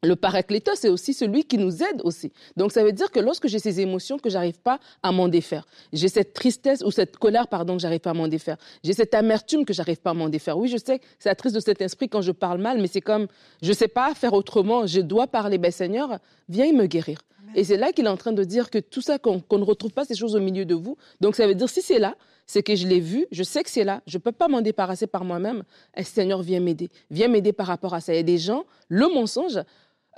le 0.05 0.15
paraclétos, 0.15 0.77
c'est 0.77 0.89
aussi 0.89 1.13
celui 1.13 1.45
qui 1.45 1.59
nous 1.59 1.83
aide 1.83 2.01
aussi. 2.05 2.33
Donc 2.57 2.73
ça 2.73 2.85
veut 2.85 2.93
dire 2.93 3.11
que 3.11 3.19
lorsque 3.19 3.49
j'ai 3.49 3.59
ces 3.59 3.81
émotions 3.81 4.19
que 4.19 4.31
j'arrive 4.31 4.61
pas 4.61 4.79
à 5.03 5.11
m'en 5.11 5.29
défaire, 5.29 5.67
j'ai 5.93 6.09
cette 6.09 6.35
tristesse 6.35 6.83
ou 6.85 6.91
cette 6.91 7.17
colère 7.17 7.49
pardon 7.49 7.75
que 7.75 7.83
j'arrive 7.83 8.01
pas 8.01 8.11
à 8.11 8.15
m'en 8.15 8.29
défaire, 8.29 8.57
j'ai 8.85 8.93
cette 8.93 9.15
amertume 9.15 9.65
que 9.65 9.73
j'arrive 9.73 10.01
pas 10.01 10.11
à 10.11 10.15
m'en 10.15 10.29
défaire. 10.29 10.57
Oui, 10.57 10.69
je 10.69 10.77
sais 10.77 11.01
que 11.01 11.05
c'est 11.19 11.35
triste 11.35 11.57
de 11.57 11.61
cet 11.61 11.81
esprit 11.81 12.09
quand 12.09 12.23
je 12.23 12.33
parle 12.33 12.61
mal, 12.61 12.81
mais 12.81 12.87
c'est 12.87 13.01
comme 13.01 13.27
je 13.61 13.73
sais 13.73 13.89
pas 13.89 14.15
faire 14.15 14.35
autrement, 14.35 14.87
je 14.87 15.01
dois 15.01 15.27
parler. 15.27 15.59
Ben 15.59 15.73
Seigneur, 15.73 16.19
viens 16.49 16.73
me 16.73 16.87
guérir. 16.87 17.19
Et 17.55 17.65
c'est 17.65 17.77
là 17.77 17.93
qu'il 17.93 18.05
est 18.05 18.11
en 18.11 18.17
train 18.17 18.33
de 18.33 18.45
dire 18.45 18.71
que 18.71 18.79
tout 18.79 19.01
ça 19.01 19.19
qu'on 19.19 19.43
ne 19.51 19.65
retrouve 19.65 19.93
pas 19.93 20.05
ces 20.05 20.15
choses 20.15 20.37
au 20.37 20.41
milieu 20.41 20.65
de 20.65 20.75
vous. 20.75 20.97
Donc 21.21 21.35
ça 21.35 21.47
veut 21.47 21.55
dire 21.55 21.69
si 21.69 21.83
c'est 21.83 21.99
là, 21.99 22.15
c'est 22.47 22.63
que 22.63 22.75
je 22.75 22.87
l'ai 22.87 23.01
vu, 23.01 23.27
je 23.31 23.43
sais 23.43 23.63
que 23.63 23.71
c'est 23.71 23.85
là, 23.85 24.03
je 24.07 24.17
ne 24.17 24.23
peux 24.23 24.33
pas 24.33 24.49
m'en 24.49 24.61
débarrasser 24.61 25.07
par 25.07 25.25
moi-même. 25.25 25.63
Et 25.97 26.03
Seigneur, 26.03 26.43
viens 26.43 26.61
m'aider. 26.61 26.89
Viens 27.11 27.29
m'aider 27.29 27.53
par 27.53 27.67
rapport 27.67 27.95
à 27.95 28.01
ça. 28.01 28.13
Il 28.13 28.17
y 28.17 28.21
a 28.21 28.23
des 28.23 28.39
gens, 28.39 28.65
le 28.89 29.07
mensonge, 29.09 29.59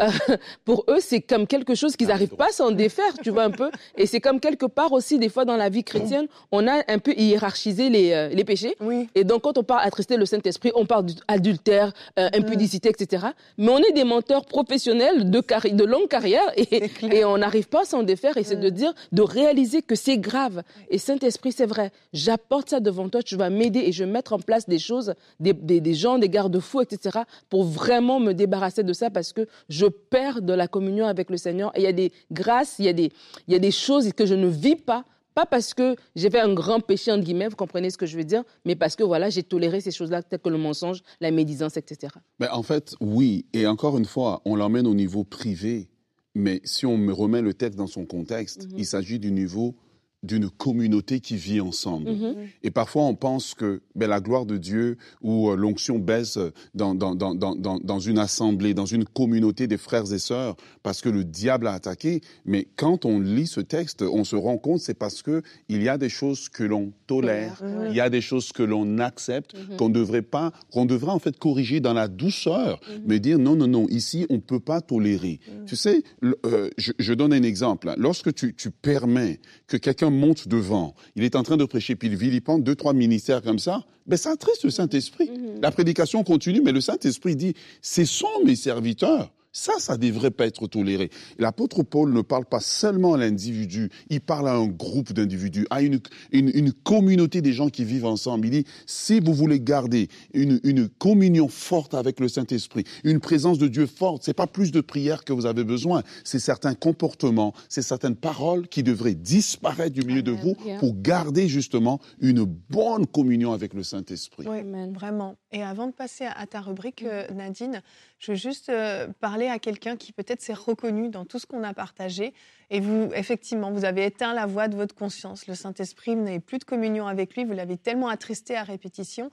euh, 0.00 0.08
pour 0.64 0.84
eux, 0.88 0.98
c'est 1.00 1.20
comme 1.20 1.46
quelque 1.46 1.74
chose 1.74 1.96
qu'ils 1.96 2.08
n'arrivent 2.08 2.36
pas 2.36 2.48
à 2.48 2.52
s'en 2.52 2.70
défaire, 2.70 3.12
tu 3.22 3.30
vois 3.30 3.44
un 3.44 3.50
peu. 3.50 3.70
Et 3.96 4.06
c'est 4.06 4.20
comme 4.20 4.40
quelque 4.40 4.66
part 4.66 4.92
aussi, 4.92 5.18
des 5.18 5.28
fois 5.28 5.44
dans 5.44 5.56
la 5.56 5.68
vie 5.68 5.84
chrétienne, 5.84 6.26
on 6.52 6.66
a 6.66 6.82
un 6.88 6.98
peu 6.98 7.12
hiérarchisé 7.16 7.90
les, 7.90 8.12
euh, 8.12 8.28
les 8.28 8.44
péchés. 8.44 8.76
Et 9.14 9.24
donc, 9.24 9.42
quand 9.42 9.58
on 9.58 9.62
parle 9.62 9.82
attrister 9.84 10.16
le 10.16 10.26
Saint-Esprit, 10.26 10.72
on 10.74 10.86
parle 10.86 11.06
d'adultère, 11.06 11.92
euh, 12.18 12.28
impudicité, 12.34 12.88
etc. 12.88 13.26
Mais 13.58 13.70
on 13.70 13.78
est 13.78 13.92
des 13.92 14.04
menteurs 14.04 14.44
professionnels 14.44 15.30
de, 15.30 15.42
de 15.72 15.84
longue 15.84 16.08
carrière 16.08 16.50
et, 16.56 16.90
et 17.02 17.24
on 17.24 17.38
n'arrive 17.38 17.68
pas 17.68 17.82
à 17.82 17.84
s'en 17.84 18.02
défaire. 18.02 18.36
Et 18.36 18.44
c'est 18.44 18.60
de 18.60 18.68
dire, 18.68 18.92
de 19.12 19.22
réaliser 19.22 19.82
que 19.82 19.94
c'est 19.94 20.18
grave. 20.18 20.62
Et 20.88 20.98
Saint-Esprit, 20.98 21.52
c'est 21.52 21.66
vrai, 21.66 21.92
j'apporte 22.12 22.70
ça 22.70 22.80
devant 22.80 23.08
toi, 23.08 23.22
tu 23.22 23.36
vas 23.36 23.50
m'aider 23.50 23.80
et 23.80 23.92
je 23.92 24.04
vais 24.04 24.10
mettre 24.10 24.32
en 24.32 24.38
place 24.38 24.68
des 24.68 24.78
choses, 24.78 25.14
des, 25.38 25.52
des, 25.52 25.80
des 25.80 25.94
gens, 25.94 26.18
des 26.18 26.28
garde-fous, 26.28 26.82
etc. 26.82 27.20
pour 27.48 27.64
vraiment 27.64 28.20
me 28.20 28.32
débarrasser 28.32 28.82
de 28.82 28.92
ça 28.92 29.10
parce 29.10 29.32
que 29.32 29.46
je 29.68 29.86
perds 29.90 30.42
de 30.42 30.52
la 30.52 30.68
communion 30.68 31.06
avec 31.06 31.30
le 31.30 31.36
Seigneur. 31.36 31.72
Et 31.76 31.80
il 31.80 31.84
y 31.84 31.88
a 31.88 31.92
des 31.92 32.12
grâces, 32.30 32.76
il 32.78 32.84
y 32.84 32.88
a 32.88 32.92
des, 32.92 33.10
il 33.46 33.52
y 33.52 33.56
a 33.56 33.58
des 33.58 33.70
choses 33.70 34.12
que 34.12 34.26
je 34.26 34.34
ne 34.34 34.48
vis 34.48 34.76
pas 34.76 35.04
pas 35.34 35.46
parce 35.46 35.74
que 35.74 35.96
j'ai 36.16 36.30
fait 36.30 36.40
un 36.40 36.52
grand 36.52 36.80
péché, 36.80 37.12
entre 37.12 37.24
guillemets, 37.24 37.48
vous 37.48 37.56
comprenez 37.56 37.90
ce 37.90 37.98
que 37.98 38.06
je 38.06 38.16
veux 38.16 38.24
dire, 38.24 38.42
mais 38.64 38.76
parce 38.76 38.96
que 38.96 39.04
voilà, 39.04 39.30
j'ai 39.30 39.42
toléré 39.42 39.80
ces 39.80 39.90
choses-là, 39.90 40.22
telles 40.22 40.40
que 40.40 40.48
le 40.48 40.58
mensonge, 40.58 41.02
la 41.20 41.30
médisance, 41.30 41.76
etc. 41.76 42.12
Mais 42.38 42.48
en 42.48 42.62
fait, 42.62 42.94
oui. 43.00 43.46
Et 43.52 43.66
encore 43.66 43.96
une 43.96 44.04
fois, 44.04 44.42
on 44.44 44.56
l'emmène 44.56 44.86
au 44.86 44.94
niveau 44.94 45.24
privé. 45.24 45.88
Mais 46.34 46.60
si 46.64 46.86
on 46.86 46.96
me 46.96 47.12
remet 47.12 47.42
le 47.42 47.54
texte 47.54 47.78
dans 47.78 47.86
son 47.86 48.06
contexte, 48.06 48.68
mhm. 48.68 48.78
il 48.78 48.86
s'agit 48.86 49.18
du 49.18 49.32
niveau 49.32 49.74
d'une 50.22 50.50
communauté 50.50 51.20
qui 51.20 51.36
vit 51.36 51.60
ensemble. 51.60 52.10
Mhm. 52.10 52.34
Et 52.62 52.70
parfois, 52.70 53.04
on 53.04 53.14
pense 53.14 53.54
que 53.54 53.80
ben, 53.94 54.08
la 54.08 54.20
gloire 54.20 54.44
de 54.44 54.58
Dieu 54.58 54.98
ou 55.22 55.50
euh, 55.50 55.56
l'onction 55.56 55.98
baisse 55.98 56.38
dans, 56.74 56.94
dans, 56.94 57.14
dans, 57.14 57.34
dans, 57.34 57.98
une 58.00 58.18
assemblée, 58.18 58.74
dans 58.74 58.84
une 58.86 59.06
communauté 59.06 59.66
des 59.66 59.78
frères 59.78 60.12
et 60.12 60.18
sœurs, 60.18 60.56
parce 60.82 61.00
que 61.00 61.08
le 61.08 61.24
diable 61.24 61.66
a 61.66 61.72
attaqué. 61.72 62.20
Mais 62.44 62.68
quand 62.76 63.06
on 63.06 63.18
lit 63.18 63.46
ce 63.46 63.60
texte, 63.60 64.02
on 64.02 64.24
se 64.24 64.36
rend 64.36 64.58
compte 64.58 64.80
c'est 64.80 64.94
parce 64.94 65.22
que 65.22 65.42
il 65.68 65.82
y 65.82 65.88
a 65.88 65.96
des 65.96 66.08
choses 66.10 66.48
que 66.48 66.64
l'on 66.64 66.92
tolère, 67.06 67.62
il 67.88 67.96
y 67.96 68.00
a 68.00 68.10
des 68.10 68.20
choses 68.20 68.52
que 68.52 68.62
l'on 68.62 68.98
accepte, 68.98 69.54
mhm. 69.54 69.76
qu'on 69.76 69.88
devrait 69.88 70.22
pas, 70.22 70.52
qu'on 70.70 70.84
devrait 70.84 71.12
en 71.12 71.18
fait 71.18 71.38
corriger 71.38 71.80
dans 71.80 71.94
la 71.94 72.08
douceur, 72.08 72.80
mhm. 72.88 73.02
mais 73.06 73.20
dire 73.20 73.38
non, 73.38 73.56
non, 73.56 73.66
non, 73.66 73.86
ici 73.88 74.26
on 74.28 74.40
peut 74.40 74.60
pas 74.60 74.82
tolérer. 74.82 75.40
Tu 75.66 75.76
sais, 75.76 76.02
euh, 76.22 76.68
je, 76.76 76.92
je, 76.98 77.14
donne 77.14 77.32
un 77.32 77.42
exemple. 77.42 77.92
Lorsque 77.96 78.34
tu, 78.34 78.54
tu 78.54 78.70
permets 78.70 79.40
que 79.66 79.76
quelqu'un 79.76 80.09
monte 80.10 80.48
devant, 80.48 80.94
il 81.16 81.24
est 81.24 81.36
en 81.36 81.42
train 81.42 81.56
de 81.56 81.64
prêcher, 81.64 81.96
puis 81.96 82.08
il 82.08 82.16
vilipende 82.16 82.62
deux, 82.62 82.74
trois 82.74 82.92
ministères 82.92 83.42
comme 83.42 83.58
ça, 83.58 83.84
ben 84.06 84.16
ça 84.16 84.32
attriste 84.32 84.64
le 84.64 84.70
Saint-Esprit. 84.70 85.30
Mhm. 85.30 85.60
La 85.62 85.70
prédication 85.70 86.24
continue, 86.24 86.60
mais 86.60 86.72
le 86.72 86.80
Saint-Esprit 86.80 87.36
dit, 87.36 87.54
ce 87.82 88.04
sont 88.04 88.44
mes 88.44 88.56
serviteurs. 88.56 89.30
Ça, 89.52 89.72
ça 89.78 89.96
ne 89.96 90.06
devrait 90.06 90.30
pas 90.30 90.46
être 90.46 90.66
toléré. 90.68 91.10
L'apôtre 91.38 91.82
Paul 91.82 92.12
ne 92.12 92.22
parle 92.22 92.44
pas 92.44 92.60
seulement 92.60 93.14
à 93.14 93.18
l'individu, 93.18 93.90
il 94.08 94.20
parle 94.20 94.48
à 94.48 94.54
un 94.54 94.66
groupe 94.66 95.12
d'individus, 95.12 95.66
à 95.70 95.82
une, 95.82 96.00
une, 96.32 96.72
communauté 96.72 97.42
des 97.42 97.52
gens 97.52 97.68
qui 97.68 97.84
vivent 97.84 98.06
ensemble. 98.06 98.46
Il 98.46 98.50
dit, 98.50 98.64
si 98.86 99.18
vous 99.18 99.34
voulez 99.34 99.60
garder 99.60 100.08
une, 100.34 100.60
une 100.62 100.88
communion 100.88 101.48
forte 101.48 101.94
avec 101.94 102.20
le 102.20 102.28
Saint-Esprit, 102.28 102.84
une 103.02 103.18
présence 103.18 103.58
de 103.58 103.66
Dieu 103.66 103.86
forte, 103.86 104.22
c'est 104.22 104.34
pas 104.34 104.46
plus 104.46 104.70
de 104.70 104.80
prière 104.80 105.24
que 105.24 105.32
vous 105.32 105.46
avez 105.46 105.64
besoin, 105.64 106.02
c'est 106.22 106.38
certains 106.38 106.74
comportements, 106.74 107.52
c'est 107.68 107.82
certaines 107.82 108.16
paroles 108.16 108.68
qui 108.68 108.82
devraient 108.84 109.14
disparaître 109.14 109.94
du 109.94 110.02
milieu 110.02 110.22
de 110.22 110.32
vous 110.32 110.54
pour 110.78 110.94
garder 111.00 111.48
justement 111.48 112.00
une 112.20 112.44
bonne 112.44 113.06
communion 113.06 113.52
avec 113.52 113.74
le 113.74 113.82
Saint-Esprit. 113.82 114.46
Oui, 114.48 114.60
vraiment. 114.92 115.36
Et 115.52 115.62
avant 115.62 115.88
de 115.88 115.92
passer 115.92 116.24
à 116.24 116.46
ta 116.46 116.60
rubrique, 116.60 117.02
euh, 117.02 117.26
Nadine, 117.34 117.82
je 118.20 118.32
veux 118.32 118.36
juste 118.36 118.68
euh, 118.68 119.08
parler 119.20 119.48
à 119.48 119.58
quelqu'un 119.58 119.96
qui 119.96 120.12
peut-être 120.12 120.42
s'est 120.42 120.54
reconnu 120.54 121.08
dans 121.08 121.24
tout 121.24 121.38
ce 121.38 121.46
qu'on 121.46 121.64
a 121.64 121.72
partagé. 121.72 122.34
Et 122.68 122.78
vous, 122.78 123.08
effectivement, 123.14 123.72
vous 123.72 123.86
avez 123.86 124.04
éteint 124.04 124.34
la 124.34 124.44
voix 124.44 124.68
de 124.68 124.76
votre 124.76 124.94
conscience. 124.94 125.46
Le 125.46 125.54
Saint-Esprit, 125.54 126.14
vous 126.14 126.22
n'avez 126.22 126.38
plus 126.38 126.58
de 126.58 126.64
communion 126.64 127.06
avec 127.06 127.34
lui, 127.34 127.44
vous 127.46 127.54
l'avez 127.54 127.78
tellement 127.78 128.08
attristé 128.08 128.56
à 128.56 128.62
répétition. 128.62 129.32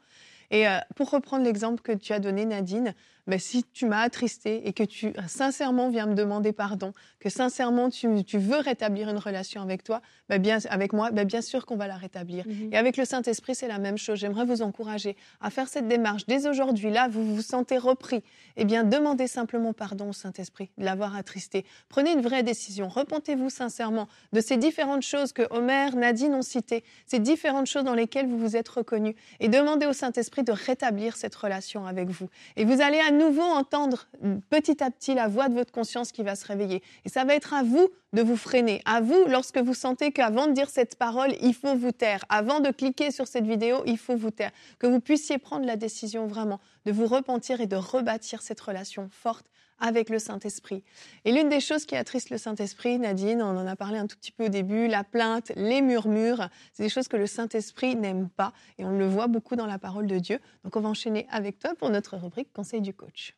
Et 0.51 0.67
euh, 0.67 0.77
pour 0.95 1.09
reprendre 1.09 1.43
l'exemple 1.43 1.81
que 1.81 1.91
tu 1.91 2.13
as 2.13 2.19
donné, 2.19 2.45
Nadine, 2.45 2.93
ben, 3.27 3.39
si 3.39 3.63
tu 3.73 3.85
m'as 3.85 4.01
attristé 4.01 4.67
et 4.67 4.73
que 4.73 4.83
tu 4.83 5.13
sincèrement 5.27 5.89
viens 5.89 6.05
me 6.05 6.15
demander 6.15 6.53
pardon, 6.53 6.93
que 7.19 7.29
sincèrement 7.29 7.89
tu, 7.89 8.07
veux 8.37 8.59
rétablir 8.59 9.09
une 9.09 9.17
relation 9.17 9.61
avec 9.61 9.83
toi, 9.83 10.01
ben 10.29 10.41
bien, 10.41 10.59
avec 10.69 10.93
moi, 10.93 11.11
ben 11.11 11.25
bien 11.25 11.41
sûr 11.41 11.65
qu'on 11.65 11.75
va 11.75 11.87
la 11.87 11.97
rétablir. 11.97 12.47
Mhm. 12.47 12.69
Et 12.71 12.77
avec 12.77 12.95
le 12.95 13.03
Saint-Esprit, 13.03 13.53
c'est 13.53 13.67
la 13.67 13.79
même 13.79 13.97
chose. 13.97 14.19
J'aimerais 14.19 14.45
vous 14.45 14.61
encourager 14.61 15.17
à 15.41 15.49
faire 15.49 15.67
cette 15.67 15.89
démarche. 15.89 16.25
Dès 16.25 16.47
aujourd'hui, 16.47 16.89
là, 16.89 17.09
vous 17.09 17.35
vous 17.35 17.41
sentez 17.41 17.77
repris. 17.77 18.23
Eh 18.55 18.63
bien, 18.63 18.85
demandez 18.85 19.27
simplement 19.27 19.73
pardon 19.73 20.09
au 20.09 20.13
Saint-Esprit 20.13 20.69
de 20.77 20.85
l'avoir 20.85 21.15
attristé. 21.15 21.65
Prenez 21.89 22.13
une 22.13 22.21
vraie 22.21 22.43
décision. 22.43 22.87
Repentez-vous 22.87 23.49
sincèrement 23.49 24.07
de 24.31 24.39
ces 24.39 24.55
différentes 24.55 25.03
choses 25.03 25.33
que 25.33 25.43
Homer, 25.51 25.89
Nadine 25.95 26.33
ont 26.33 26.41
citées, 26.41 26.85
ces 27.05 27.19
différentes 27.19 27.67
choses 27.67 27.83
dans 27.83 27.93
lesquelles 27.93 28.27
vous 28.27 28.37
vous 28.37 28.55
êtes 28.55 28.69
reconnus. 28.69 29.15
Et 29.41 29.49
demandez 29.49 29.85
au 29.85 29.93
Saint-Esprit 29.93 30.36
de 30.43 30.51
rétablir 30.51 31.15
cette 31.15 31.35
relation 31.35 31.85
avec 31.85 32.09
vous. 32.09 32.29
Et 32.55 32.65
vous 32.65 32.81
allez 32.81 32.99
à 32.99 33.11
nouveau 33.11 33.41
entendre 33.41 34.07
petit 34.49 34.83
à 34.83 34.91
petit 34.91 35.13
la 35.13 35.27
voix 35.27 35.49
de 35.49 35.53
votre 35.53 35.71
conscience 35.71 36.11
qui 36.11 36.23
va 36.23 36.35
se 36.35 36.45
réveiller. 36.45 36.81
Et 37.05 37.09
ça 37.09 37.23
va 37.25 37.35
être 37.35 37.53
à 37.53 37.63
vous 37.63 37.89
de 38.13 38.21
vous 38.21 38.37
freiner, 38.37 38.81
à 38.85 39.01
vous 39.01 39.25
lorsque 39.27 39.57
vous 39.57 39.73
sentez 39.73 40.11
qu'avant 40.11 40.47
de 40.47 40.53
dire 40.53 40.69
cette 40.69 40.95
parole, 40.95 41.33
il 41.41 41.53
faut 41.53 41.75
vous 41.75 41.91
taire, 41.91 42.23
avant 42.29 42.59
de 42.59 42.71
cliquer 42.71 43.11
sur 43.11 43.27
cette 43.27 43.45
vidéo, 43.45 43.83
il 43.85 43.97
faut 43.97 44.15
vous 44.15 44.31
taire, 44.31 44.51
que 44.79 44.87
vous 44.87 44.99
puissiez 44.99 45.37
prendre 45.37 45.65
la 45.65 45.75
décision 45.75 46.25
vraiment 46.25 46.59
de 46.85 46.91
vous 46.91 47.05
repentir 47.05 47.61
et 47.61 47.67
de 47.67 47.75
rebâtir 47.75 48.41
cette 48.41 48.61
relation 48.61 49.09
forte 49.11 49.45
avec 49.79 50.09
le 50.09 50.19
Saint-Esprit. 50.19 50.83
Et 51.25 51.31
l'une 51.31 51.49
des 51.49 51.59
choses 51.59 51.85
qui 51.85 51.95
attriste 51.95 52.29
le 52.29 52.37
Saint-Esprit, 52.37 52.99
Nadine, 52.99 53.41
on 53.41 53.57
en 53.57 53.67
a 53.67 53.75
parlé 53.75 53.97
un 53.97 54.07
tout 54.07 54.17
petit 54.17 54.31
peu 54.31 54.45
au 54.45 54.49
début, 54.49 54.87
la 54.87 55.03
plainte, 55.03 55.51
les 55.55 55.81
murmures, 55.81 56.49
c'est 56.73 56.83
des 56.83 56.89
choses 56.89 57.07
que 57.07 57.17
le 57.17 57.27
Saint-Esprit 57.27 57.95
n'aime 57.95 58.29
pas 58.29 58.53
et 58.77 58.85
on 58.85 58.97
le 58.97 59.07
voit 59.07 59.27
beaucoup 59.27 59.55
dans 59.55 59.67
la 59.67 59.79
parole 59.79 60.07
de 60.07 60.19
Dieu. 60.19 60.39
Donc 60.63 60.75
on 60.75 60.81
va 60.81 60.89
enchaîner 60.89 61.27
avec 61.29 61.59
toi 61.59 61.75
pour 61.75 61.89
notre 61.89 62.17
rubrique 62.17 62.51
Conseil 62.53 62.81
du 62.81 62.93
coach. 62.93 63.35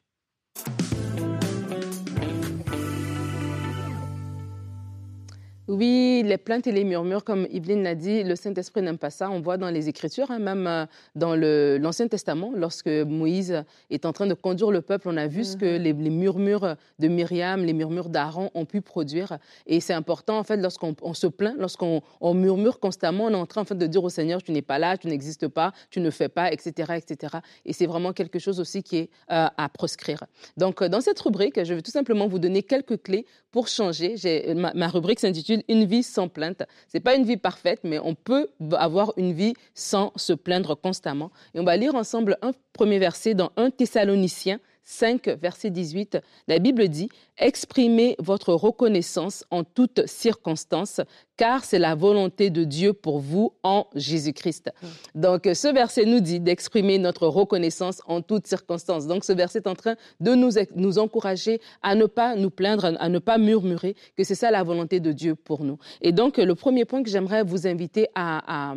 Oui, 5.70 6.24
les 6.26 6.40
plaintes 6.40 6.66
et 6.66 6.72
les 6.72 6.84
murmures, 6.84 7.24
comme 7.24 7.46
Yveline 7.52 7.84
l'a 7.84 7.94
dit, 7.94 8.24
le 8.24 8.36
Saint-Esprit 8.36 8.82
n'aime 8.82 8.98
pas 8.98 9.12
ça. 9.12 9.30
On 9.30 9.40
voit 9.40 9.58
dans 9.58 9.70
les 9.70 9.88
Écritures, 9.88 10.32
hein, 10.32 10.40
même 10.40 10.66
euh, 10.66 10.88
dans 11.14 11.36
l'Ancien 11.36 12.08
Testament, 12.08 12.52
lorsque 12.56 12.88
Moïse 12.88 13.64
est 13.92 14.08
en 14.08 14.12
train 14.12 14.26
de 14.26 14.34
conduire 14.34 14.72
le 14.72 14.82
peuple, 14.82 15.10
on 15.10 15.16
a 15.16 15.28
vu 15.28 15.44
ce 15.44 15.56
que 15.56 15.78
mhm. 15.78 16.02
les, 16.02 16.10
murmures 16.10 16.76
de 16.98 17.08
Myriam, 17.08 17.64
les 17.64 17.74
murmures 17.74 18.10
d'Aaron 18.10 18.50
ont 18.56 18.66
pu 18.66 18.82
produire. 18.82 19.38
Et 19.68 19.80
c'est 19.80 19.94
important, 19.94 20.40
en 20.40 20.44
fait, 20.44 20.58
lorsqu'on 20.58 21.14
se 21.14 21.28
plaint, 21.28 21.56
lorsqu'on 21.60 22.02
murmure 22.34 22.80
constamment, 22.80 23.26
on 23.26 23.30
est 23.30 23.36
en 23.36 23.46
train 23.46 23.62
en 23.62 23.66
fait, 23.66 23.78
de 23.78 23.86
dire 23.86 24.04
au 24.04 24.10
Seigneur, 24.10 24.42
tu 24.42 24.52
n'es 24.52 24.64
pas 24.64 24.80
là, 24.80 24.98
tu 24.98 25.06
n'existes 25.06 25.50
pas, 25.50 25.72
tu 25.92 26.00
ne 26.00 26.10
fais 26.10 26.30
pas, 26.30 26.52
etc. 26.52 26.94
etc. 26.98 27.38
Et 27.66 27.74
c'est 27.74 27.86
vraiment 27.86 28.12
quelque 28.12 28.40
chose 28.40 28.60
aussi 28.60 28.82
qui 28.82 28.98
est 28.98 29.10
euh, 29.32 29.46
à 29.56 29.70
proscrire. 29.70 30.24
Donc, 30.58 30.82
euh, 30.82 30.90
dans 30.90 31.02
cette 31.02 31.20
rubrique, 31.20 31.64
je 31.64 31.76
vais 31.76 31.84
tout 31.84 31.92
simplement 31.92 32.28
vous 32.28 32.40
donner 32.40 32.64
quelques 32.64 33.04
clés 33.04 33.28
pour 33.52 33.68
changer. 33.68 34.16
Ma, 34.56 34.74
ma 34.74 34.88
rubrique 34.88 35.20
s'intitule 35.20 35.59
une 35.68 35.86
vie 35.86 36.04
sans 36.04 36.28
plainte. 36.28 36.64
C'est 36.88 37.00
pas 37.00 37.16
une 37.16 37.26
vie 37.26 37.38
parfaite, 37.38 37.82
mais 37.84 38.00
on 38.00 38.16
peut 38.16 38.50
avoir 38.74 39.14
une 39.18 39.34
vie 39.34 39.54
sans 39.74 40.12
se 40.16 40.34
plaindre 40.34 40.80
constamment. 40.80 41.32
Et 41.54 41.60
on 41.60 41.64
va 41.64 41.78
lire 41.78 41.96
ensemble 41.96 42.38
un 42.42 42.52
premier 42.74 43.00
verset 43.00 43.34
dans 43.34 43.52
1 43.58 43.72
Thessaloniciens 43.72 44.60
5, 44.90 45.28
verset 45.40 45.70
18, 45.70 46.18
la 46.48 46.58
Bible 46.58 46.88
dit 46.88 47.10
Exprimez 47.38 48.16
votre 48.18 48.54
reconnaissance 48.54 49.46
en 49.52 49.64
toutes 49.64 50.08
circonstances, 50.08 51.00
car 51.38 51.64
c'est 51.64 51.78
la 51.78 51.94
volonté 51.94 52.50
de 52.50 52.64
Dieu 52.64 52.94
pour 52.94 53.20
vous 53.20 53.54
en 53.62 53.86
Jésus-Christ. 53.94 54.72
Mm. 54.82 54.88
Donc, 55.22 55.50
ce 55.54 55.72
verset 55.72 56.06
nous 56.06 56.22
dit 56.22 56.40
d'exprimer 56.40 56.98
notre 56.98 57.28
reconnaissance 57.28 58.02
en 58.08 58.22
toutes 58.22 58.48
circonstances. 58.48 59.06
Donc, 59.06 59.24
ce 59.24 59.32
verset 59.32 59.60
est 59.60 59.68
en 59.68 59.76
train 59.76 59.96
de 60.20 60.34
nous, 60.34 60.54
nous 60.76 60.98
encourager 60.98 61.62
à 61.84 61.94
ne 61.94 62.08
pas 62.08 62.36
nous 62.36 62.50
plaindre, 62.50 62.86
à 63.00 63.10
ne 63.10 63.20
pas 63.20 63.38
murmurer, 63.38 63.96
que 64.18 64.24
c'est 64.24 64.36
ça 64.36 64.50
la 64.50 64.64
volonté 64.64 65.00
de 65.00 65.12
Dieu 65.12 65.36
pour 65.36 65.64
nous. 65.64 65.78
Et 66.02 66.12
donc, 66.12 66.38
le 66.38 66.56
premier 66.56 66.86
point 66.86 67.04
que 67.04 67.12
j'aimerais 67.12 67.44
vous 67.44 67.68
inviter 67.68 68.08
à, 68.16 68.72
à 68.72 68.76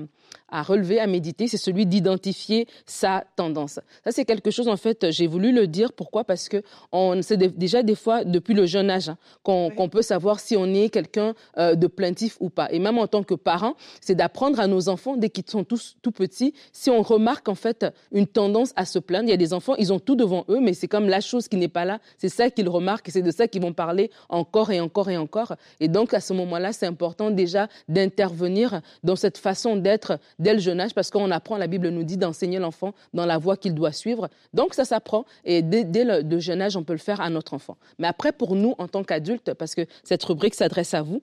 à 0.53 0.63
relever, 0.63 1.01
à 1.01 1.07
méditer, 1.07 1.49
c'est 1.49 1.57
celui 1.57 1.87
d'identifier 1.87 2.69
sa 2.87 3.25
tendance. 3.37 3.81
Ça, 4.05 4.11
c'est 4.11 4.25
quelque 4.25 4.51
chose, 4.51 4.69
en 4.69 4.77
fait, 4.77 5.11
j'ai 5.11 5.27
voulu 5.27 5.51
le 5.51 5.67
dire. 5.67 5.93
Pourquoi? 5.93 6.25
Parce 6.25 6.49
que 6.49 6.63
on, 6.93 7.23
c'est 7.23 7.39
déjà 7.39 7.83
des 7.83 7.95
fois, 7.95 8.25
depuis 8.25 8.55
le 8.55 8.67
jeune 8.67 8.91
âge, 8.91 9.09
hein, 9.09 9.17
qu'on, 9.43 9.89
peut 9.89 10.03
savoir 10.03 10.41
si 10.41 10.57
on 10.57 10.67
est 10.67 10.91
quelqu'un 10.91 11.35
euh, 11.59 11.75
de 11.75 11.87
plaintif 11.87 12.37
ou 12.41 12.51
pas. 12.51 12.71
Et 12.71 12.79
même 12.79 12.99
en 12.99 13.07
tant 13.07 13.23
que 13.23 13.35
parent, 13.35 13.75
c'est 14.01 14.15
d'apprendre 14.15 14.61
à 14.61 14.67
nos 14.67 14.89
enfants, 14.89 15.17
dès 15.17 15.31
qu'ils 15.31 15.49
sont 15.49 15.65
tous 15.65 15.97
tout 16.03 16.13
petits, 16.13 16.55
si 16.73 16.91
on 16.91 17.03
remarque, 17.03 17.49
en 17.49 17.55
fait, 17.55 17.87
une 18.13 18.27
tendance 18.27 18.73
à 18.77 18.85
se 18.85 18.99
plaindre. 18.99 19.29
Il 19.29 19.31
y 19.31 19.35
a 19.35 19.39
des 19.39 19.55
enfants, 19.55 19.75
ils 19.77 19.93
ont 19.93 19.99
tout 19.99 20.17
devant 20.17 20.45
eux, 20.51 20.61
mais 20.61 20.75
c'est 20.75 20.89
comme 20.89 21.09
la 21.09 21.21
chose 21.21 21.49
qui 21.49 21.57
n'est 21.57 21.69
pas 21.69 21.85
là. 21.85 21.99
C'est 22.19 22.29
ça 22.29 22.51
qu'ils 22.51 22.69
remarquent 22.69 23.09
et 23.09 23.13
c'est 23.13 23.23
de 23.23 23.31
ça 23.31 23.49
qu'ils 23.49 23.63
vont 23.63 23.73
parler 23.73 24.11
encore 24.29 24.71
et 24.71 24.81
encore 24.81 25.09
et 25.09 25.17
encore. 25.17 25.55
Et 25.81 25.89
donc, 25.89 26.13
à 26.13 26.21
ce 26.21 26.35
moment-là, 26.35 26.73
c'est 26.73 26.87
important 26.87 27.31
déjà 27.31 27.69
d'intervenir 27.89 28.83
dans 29.03 29.17
cette 29.17 29.39
façon 29.39 29.77
d'être 29.77 30.19
dès 30.39 30.55
le 30.55 30.61
jeune 30.61 30.81
âge, 30.81 30.95
parce 30.95 31.11
qu'on 31.11 31.31
apprend, 31.31 31.57
la 31.57 31.67
Bible 31.67 31.89
nous 31.89 32.05
dit 32.05 32.17
d'enseigner 32.17 32.59
l'enfant 32.59 32.95
dans 33.15 33.27
la 33.27 33.39
voie 33.39 33.57
qu'il 33.57 33.75
doit 33.75 33.93
suivre. 33.93 34.29
Donc 34.55 34.75
ça 34.75 34.85
s'apprend 34.85 35.25
et 35.45 35.63
dès, 35.63 36.05
le 36.05 36.39
jeune 36.39 36.63
âge, 36.63 36.77
on 36.77 36.85
peut 36.85 36.93
le 36.93 36.99
faire 36.99 37.21
à 37.21 37.31
notre 37.31 37.55
enfant. 37.55 37.77
Mais 37.99 38.07
après, 38.07 38.33
pour 38.33 38.55
nous, 38.55 38.75
en 38.79 38.89
tant 38.89 39.05
qu'adultes, 39.05 39.55
parce 39.55 39.75
que 39.75 39.83
cette 40.05 40.23
rubrique 40.25 40.55
s'adresse 40.55 40.95
à 40.95 41.03
vous, 41.03 41.23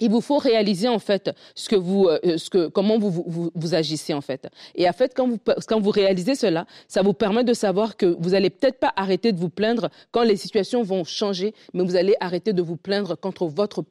il 0.00 0.10
vous 0.10 0.20
faut 0.20 0.38
réaliser 0.38 0.88
en 0.88 0.98
fait 0.98 1.30
ce 1.54 1.68
que 1.68 1.76
vous, 1.76 2.06
euh, 2.06 2.38
ce 2.38 2.50
que, 2.50 2.68
comment 2.68 2.98
vous, 2.98 3.10
vous, 3.10 3.50
vous, 3.54 3.74
agissez 3.74 4.14
en 4.14 4.20
fait. 4.20 4.48
Et 4.74 4.88
en 4.88 4.92
fait, 4.92 5.12
quand 5.14 5.28
vous, 5.28 5.38
quand 5.68 5.80
vous 5.80 5.90
réalisez 5.90 6.34
cela, 6.34 6.66
ça 6.88 7.02
vous 7.02 7.12
permet 7.12 7.44
de 7.44 7.54
savoir 7.54 7.96
que 7.96 8.06
vous 8.18 8.34
allez 8.34 8.50
peut-être 8.50 8.78
pas 8.78 8.92
arrêter 8.96 9.32
de 9.32 9.38
vous 9.38 9.50
plaindre 9.50 9.90
quand 10.10 10.22
les 10.22 10.36
situations 10.36 10.82
vont 10.82 11.04
changer, 11.04 11.54
mais 11.74 11.84
vous 11.84 11.96
allez 11.96 12.14
arrêter 12.20 12.52
de 12.52 12.62
vous 12.62 12.76
plaindre 12.76 13.16
quand 13.20 13.42
votre, 13.42 13.84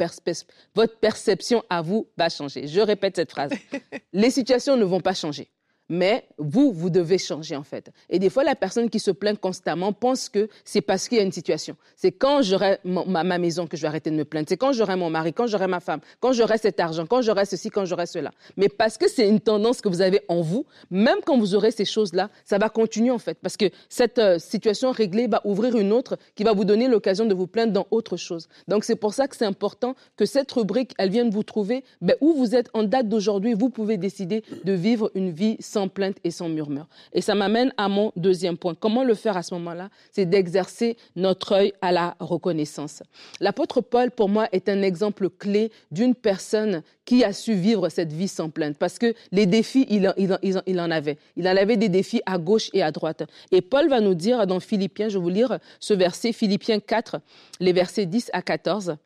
votre 0.76 0.96
perception 1.00 1.64
à 1.70 1.82
vous 1.82 2.08
va 2.18 2.30
changer. 2.30 2.68
Je 2.68 2.82
répète 2.82 3.16
cette 3.16 3.32
phrase. 3.32 3.52
les 4.14 4.30
situations 4.30 4.78
ne 4.78 4.84
vont 4.84 5.02
pas 5.02 5.14
changer 5.14 5.50
mais 5.90 6.26
vous, 6.38 6.72
vous 6.72 6.90
devez 6.90 7.18
changer 7.18 7.56
en 7.56 7.64
fait. 7.64 7.92
Et 8.10 8.20
des 8.20 8.30
fois, 8.30 8.44
la 8.44 8.56
personne 8.56 8.90
qui 8.90 9.00
se 9.00 9.12
plaint 9.12 9.40
constamment 9.40 9.92
pense 9.92 10.30
que 10.30 10.48
c'est 10.64 10.82
parce 10.82 11.08
qu'il 11.08 11.18
y 11.18 11.22
a 11.22 11.24
une 11.24 11.32
situation. 11.32 11.76
C'est 11.96 12.12
quand 12.12 12.42
j'aurai 12.42 12.80
ma, 12.86 13.24
maison 13.40 13.68
que 13.68 13.76
je 13.76 13.82
vais 13.82 13.88
arrêter 13.88 14.12
de 14.12 14.16
me 14.16 14.26
plaindre. 14.26 14.48
C'est 14.48 14.58
quand 14.58 14.72
j'aurai 14.72 14.96
mon 14.96 15.10
mari, 15.10 15.34
quand 15.34 15.48
j'aurai 15.48 15.68
ma 15.68 15.80
femme, 15.80 16.00
quand 16.20 16.34
j'aurai 16.34 16.58
cet 16.58 16.80
argent, 16.80 17.06
quand 17.06 17.22
j'aurai 17.22 17.46
ceci, 17.46 17.70
quand 17.70 17.86
j'aurai 17.86 18.06
cela. 18.06 18.32
Mais 18.58 18.70
parce 18.70 18.98
que 18.98 19.10
c'est 19.10 19.28
une 19.28 19.40
tendance 19.40 19.82
que 19.82 19.90
vous 19.90 20.02
avez 20.02 20.22
en 20.28 20.42
vous, 20.42 20.66
même 20.92 21.20
quand 21.26 21.38
vous 21.38 21.56
aurez 21.56 21.72
ces 21.72 21.86
choses-là, 21.86 22.30
ça 22.46 22.58
va 22.58 22.70
continuer 22.70 23.12
en 23.12 23.20
fait. 23.20 23.38
Parce 23.42 23.58
que 23.58 23.66
cette 23.90 24.20
euh, 24.20 24.40
situation 24.40 24.92
réglée 24.92 25.28
va 25.28 25.42
ouvrir 25.46 25.76
une 25.78 25.92
autre 25.92 26.18
qui 26.36 26.44
va 26.44 26.54
vous 26.54 26.66
donner 26.66 26.88
l'occasion 26.88 27.26
de 27.26 27.34
vous 27.34 27.48
plaindre 27.48 27.74
dans 27.74 27.88
autre 27.92 28.18
chose. 28.18 28.48
Donc 28.68 28.84
c'est 28.84 28.96
pour 28.96 29.14
ça 29.14 29.28
que 29.28 29.36
c'est 29.36 29.46
important 29.46 29.96
que 30.18 30.26
cette 30.26 30.52
rubrique, 30.52 30.94
elle 30.98 31.10
vienne 31.10 31.30
vous 31.30 31.44
trouver 31.44 31.84
ben, 32.02 32.16
où 32.22 32.34
vous 32.34 32.56
êtes 32.56 32.70
en 32.74 32.84
date 32.84 33.10
d'aujourd'hui. 33.10 33.54
Vous 33.54 33.70
pouvez 33.70 33.98
décider 33.98 34.44
de 34.64 34.74
vivre 34.74 35.12
une 35.16 35.32
vie 35.32 35.58
sans 35.60 35.79
sans 35.80 35.88
plainte 35.88 36.18
et 36.26 36.32
sans 36.32 36.50
murmure. 36.50 36.88
Et 37.14 37.22
ça 37.22 37.36
m'amène 37.36 37.72
à 37.78 37.88
mon 37.88 38.12
deuxième 38.18 38.58
point. 38.58 38.76
Comment 38.76 39.06
le 39.06 39.16
faire 39.16 39.38
à 39.38 39.44
ce 39.44 39.54
moment-là? 39.54 39.90
C'est 40.12 40.26
d'exercer 40.26 40.98
notre 41.16 41.54
œil 41.54 41.74
à 41.82 41.94
la 41.94 42.18
reconnaissance. 42.20 43.02
L'apôtre 43.40 43.80
Paul, 43.80 44.12
pour 44.12 44.28
moi, 44.28 44.50
est 44.52 44.68
un 44.68 44.82
exemple 44.82 45.30
clé 45.30 45.72
d'une 45.90 46.16
personne 46.16 46.84
qui 47.06 47.24
a 47.24 47.32
su 47.32 47.54
vivre 47.54 47.88
cette 47.88 48.12
vie 48.12 48.28
sans 48.28 48.50
plainte. 48.50 48.78
Parce 48.78 49.00
que 49.00 49.14
les 49.32 49.46
défis, 49.46 49.86
il, 49.90 50.06
en 50.06 50.92
avait. 50.92 51.18
Il 51.38 51.48
en 51.48 51.56
avait 51.56 51.78
des 51.78 51.88
défis 51.88 52.22
à 52.26 52.38
gauche 52.38 52.70
et 52.74 52.84
à 52.84 52.92
droite. 52.92 53.24
Et 53.54 53.62
Paul 53.62 53.88
va 53.88 54.02
nous 54.02 54.16
dire 54.16 54.46
dans 54.48 54.60
Philippiens, 54.60 55.08
je 55.08 55.18
vais 55.18 55.24
vous 55.24 55.30
lire 55.30 55.60
ce 55.80 55.94
verset, 55.94 56.34
Philippiens 56.34 56.82
4, 56.82 57.22
les 57.62 57.72
versets 57.72 58.06
10 58.06 58.32
à 58.34 58.42
14. 58.42 58.98